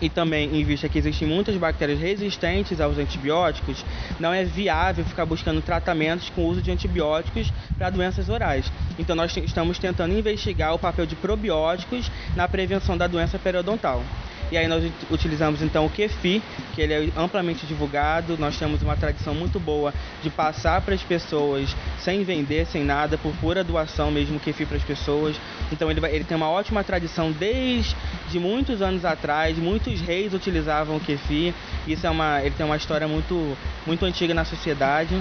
[0.00, 3.84] e também em vista que existem muitas bactérias resistentes aos antibióticos,
[4.18, 8.70] não é viável ficar buscando tratamentos com uso de antibióticos para doenças orais.
[8.98, 14.02] Então nós estamos tentando investigar o papel de probióticos na prevenção da doença periodontal.
[14.50, 16.42] E aí nós utilizamos então o kefir,
[16.74, 18.36] que ele é amplamente divulgado.
[18.36, 23.16] Nós temos uma tradição muito boa de passar para as pessoas sem vender, sem nada,
[23.16, 25.36] por pura doação mesmo o kefir para as pessoas.
[25.70, 27.94] Então ele, ele tem uma ótima tradição desde
[28.34, 29.56] muitos anos atrás.
[29.56, 31.54] Muitos reis utilizavam o kefir.
[31.86, 35.14] Isso é uma, ele tem uma história muito, muito antiga na sociedade.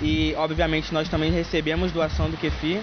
[0.00, 2.80] E obviamente nós também recebemos doação do kefir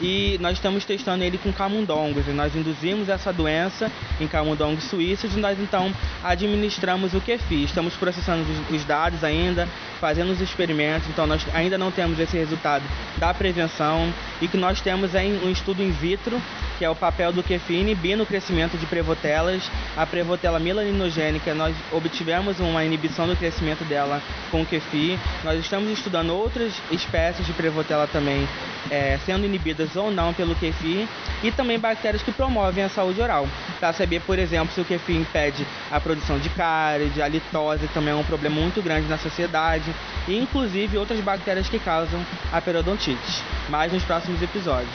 [0.00, 2.26] e nós estamos testando ele com camundongos.
[2.28, 3.90] Nós induzimos essa doença
[4.20, 5.92] em camundongos suíços e nós então
[6.22, 7.64] administramos o kefir.
[7.64, 9.68] Estamos processando os dados ainda,
[10.00, 12.84] fazendo os experimentos, então nós ainda não temos esse resultado
[13.16, 16.40] da prevenção e que nós temos é um estudo in vitro,
[16.78, 19.68] que é o papel do kefir inibindo o crescimento de prevotelas.
[19.96, 25.18] A prevotela melaninogênica, nós obtivemos uma inibição do crescimento dela com o kefir.
[25.42, 28.46] Nós estamos estudando outras espécies de prevotela também,
[28.90, 31.06] é, sendo inibidas ou não pelo kefir
[31.42, 33.46] e também bactérias que promovem a saúde oral.
[33.78, 37.94] Para saber, por exemplo, se o kefir impede a produção de cárie, a litose, que
[37.94, 39.94] também é um problema muito grande na sociedade,
[40.26, 43.42] e inclusive outras bactérias que causam a periodontite.
[43.68, 44.88] Mais nos próximos episódios.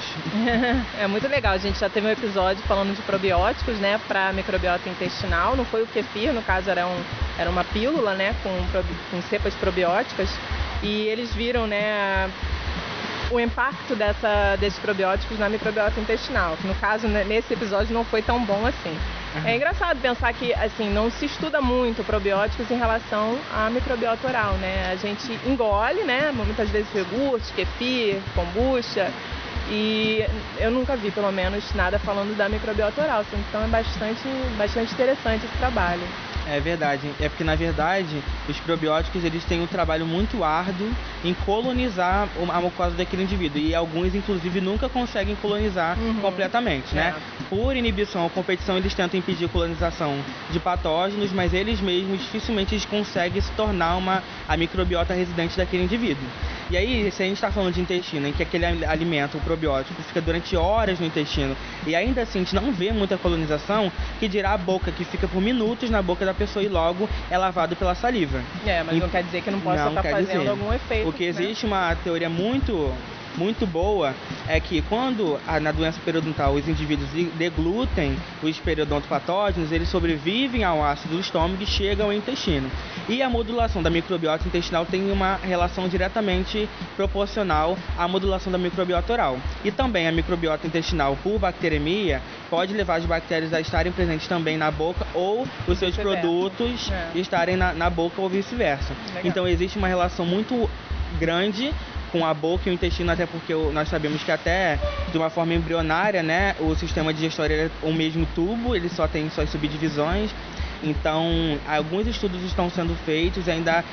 [0.99, 4.89] é muito legal, a gente já teve um episódio falando de probióticos, né, para microbiota
[4.89, 7.01] intestinal, não foi o kefir, no caso era, um,
[7.37, 8.49] era uma pílula, né, com,
[9.11, 10.29] com cepas probióticas,
[10.81, 12.29] e eles viram, né,
[13.33, 18.05] o impacto dessa, desses probióticos na microbiota intestinal, que no caso, né, nesse episódio, não
[18.05, 18.95] foi tão bom assim.
[19.45, 24.53] É engraçado pensar que, assim, não se estuda muito probióticos em relação à microbiota oral,
[24.57, 24.91] né?
[24.91, 26.31] A gente engole, né?
[26.31, 29.11] Muitas vezes iogurte, kefir, kombucha,
[29.69, 30.23] e
[30.59, 33.25] eu nunca vi, pelo menos, nada falando da microbiota oral.
[33.33, 34.21] Então é bastante,
[34.57, 36.03] bastante interessante esse trabalho.
[36.47, 37.09] É verdade.
[37.19, 40.89] É porque, na verdade, os probióticos eles têm um trabalho muito árduo
[41.23, 43.61] em colonizar a mucosa daquele indivíduo.
[43.61, 46.15] E alguns, inclusive, nunca conseguem colonizar uhum.
[46.15, 47.15] completamente, né?
[47.17, 47.43] É.
[47.49, 50.17] Por inibição ou competição, eles tentam impedir a colonização
[50.51, 55.83] de patógenos, mas eles mesmos dificilmente eles conseguem se tornar uma, a microbiota residente daquele
[55.83, 56.27] indivíduo.
[56.69, 60.01] E aí, se a gente está falando de intestino, em que aquele alimento, o probiótico,
[60.01, 64.27] fica durante horas no intestino, e ainda assim a gente não vê muita colonização, que
[64.27, 67.75] dirá a boca, que fica por minutos na boca da pessoa e logo é lavado
[67.75, 68.41] pela saliva.
[68.65, 68.99] É, mas e...
[68.99, 70.49] não quer dizer que não possa não estar fazendo dizer.
[70.49, 71.05] algum efeito.
[71.05, 71.29] Porque né?
[71.29, 72.93] existe uma teoria muito
[73.37, 74.13] muito boa
[74.47, 80.83] é que quando a, na doença periodontal os indivíduos deglutem os periodontopatógenos, eles sobrevivem ao
[80.83, 82.69] ácido do estômago e chegam ao intestino.
[83.07, 89.13] E a modulação da microbiota intestinal tem uma relação diretamente proporcional à modulação da microbiota
[89.13, 89.37] oral.
[89.63, 94.57] E também a microbiota intestinal por bacteremia pode levar as bactérias a estarem presentes também
[94.57, 97.19] na boca ou os seus produtos é.
[97.19, 98.93] estarem na, na boca ou vice-versa.
[99.23, 100.69] Então existe uma relação muito
[101.19, 101.73] grande
[102.13, 104.79] com a boca e o intestino, até porque nós sabemos que até
[105.11, 109.27] de uma forma embrionária, né, o sistema digestório é o mesmo tubo, ele só tem
[109.31, 110.29] suas subdivisões.
[110.83, 113.83] Então, alguns estudos estão sendo feitos, ainda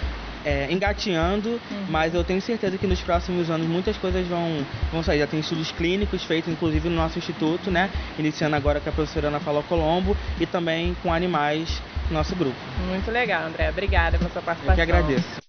[0.45, 1.87] é, engateando, uhum.
[1.89, 5.21] mas eu tenho certeza que nos próximos anos muitas coisas vão, vão sair.
[5.21, 7.89] Já tem estudos clínicos feitos, inclusive no nosso instituto, né?
[8.19, 12.57] Iniciando agora com a professora Ana Paula Colombo e também com animais no nosso grupo.
[12.89, 13.71] Muito legal, André.
[13.71, 14.83] Obrigada pela sua participação.
[14.83, 15.40] Eu que agradeço.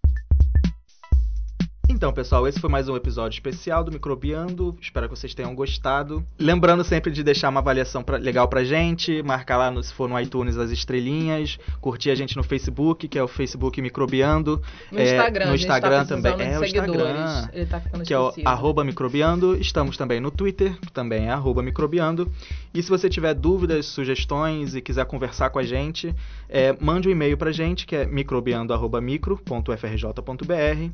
[2.02, 4.76] Então, pessoal, esse foi mais um episódio especial do Microbiando.
[4.82, 6.26] Espero que vocês tenham gostado.
[6.40, 10.10] Lembrando sempre de deixar uma avaliação pra, legal pra gente, marcar lá no, se for
[10.10, 14.60] no iTunes as estrelinhas, curtir a gente no Facebook, que é o Facebook Microbiando.
[14.92, 16.34] No é, Instagram, no Instagram tá também.
[16.42, 17.50] É o Instagram.
[17.54, 18.48] Ele tá ficando que esquecido.
[18.48, 19.56] é o arroba microbiando.
[19.56, 22.28] Estamos também no Twitter, que também é arroba microbiando.
[22.74, 26.16] E se você tiver dúvidas, sugestões e quiser conversar com a gente,
[26.50, 30.90] é, mande um e-mail pra gente, que é microbiando.micro.frj.br.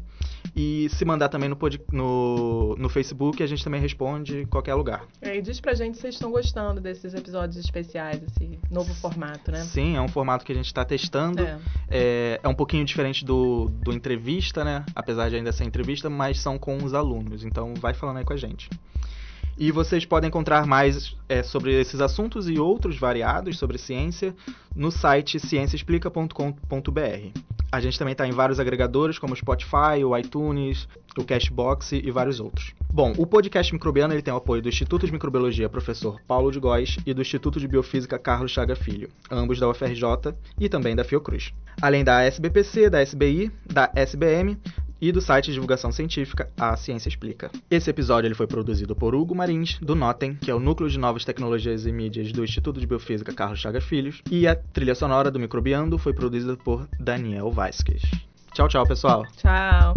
[0.56, 1.58] E se mandar também no,
[1.92, 5.06] no, no Facebook, a gente também responde em qualquer lugar.
[5.22, 9.52] É, e diz pra gente se vocês estão gostando desses episódios especiais, esse novo formato,
[9.52, 9.60] né?
[9.60, 11.44] Sim, é um formato que a gente está testando.
[11.44, 11.60] É.
[11.90, 12.48] É, é.
[12.48, 14.84] um pouquinho diferente do, do entrevista, né?
[14.96, 17.44] Apesar de ainda ser entrevista, mas são com os alunos.
[17.44, 18.68] Então vai falando aí com a gente.
[19.58, 24.36] E vocês podem encontrar mais é, sobre esses assuntos e outros variados sobre ciência
[24.76, 27.40] no site cienciaexplica.com.br.
[27.72, 30.88] A gente também está em vários agregadores como o Spotify, o iTunes,
[31.18, 32.74] o Cashbox e vários outros.
[32.94, 36.60] Bom, o podcast microbiano ele tem o apoio do Instituto de Microbiologia Professor Paulo de
[36.60, 41.04] Góes e do Instituto de Biofísica Carlos Chaga Filho, ambos da UFRJ e também da
[41.04, 41.54] Fiocruz.
[41.82, 44.58] Além da SBPC, da SBI, da SBM,
[45.02, 47.52] e do site de divulgação científica A Ciência Explica.
[47.70, 50.98] Esse episódio ele foi produzido por Hugo Marins, do Notem, que é o Núcleo de
[50.98, 55.32] Novas Tecnologias e Mídias do Instituto de Biofísica Carlos Chagas Filhos, e a trilha sonora
[55.32, 58.02] do Microbiando foi produzida por Daniel Vasquez.
[58.54, 59.24] Tchau, tchau, pessoal.
[59.38, 59.94] Tchau.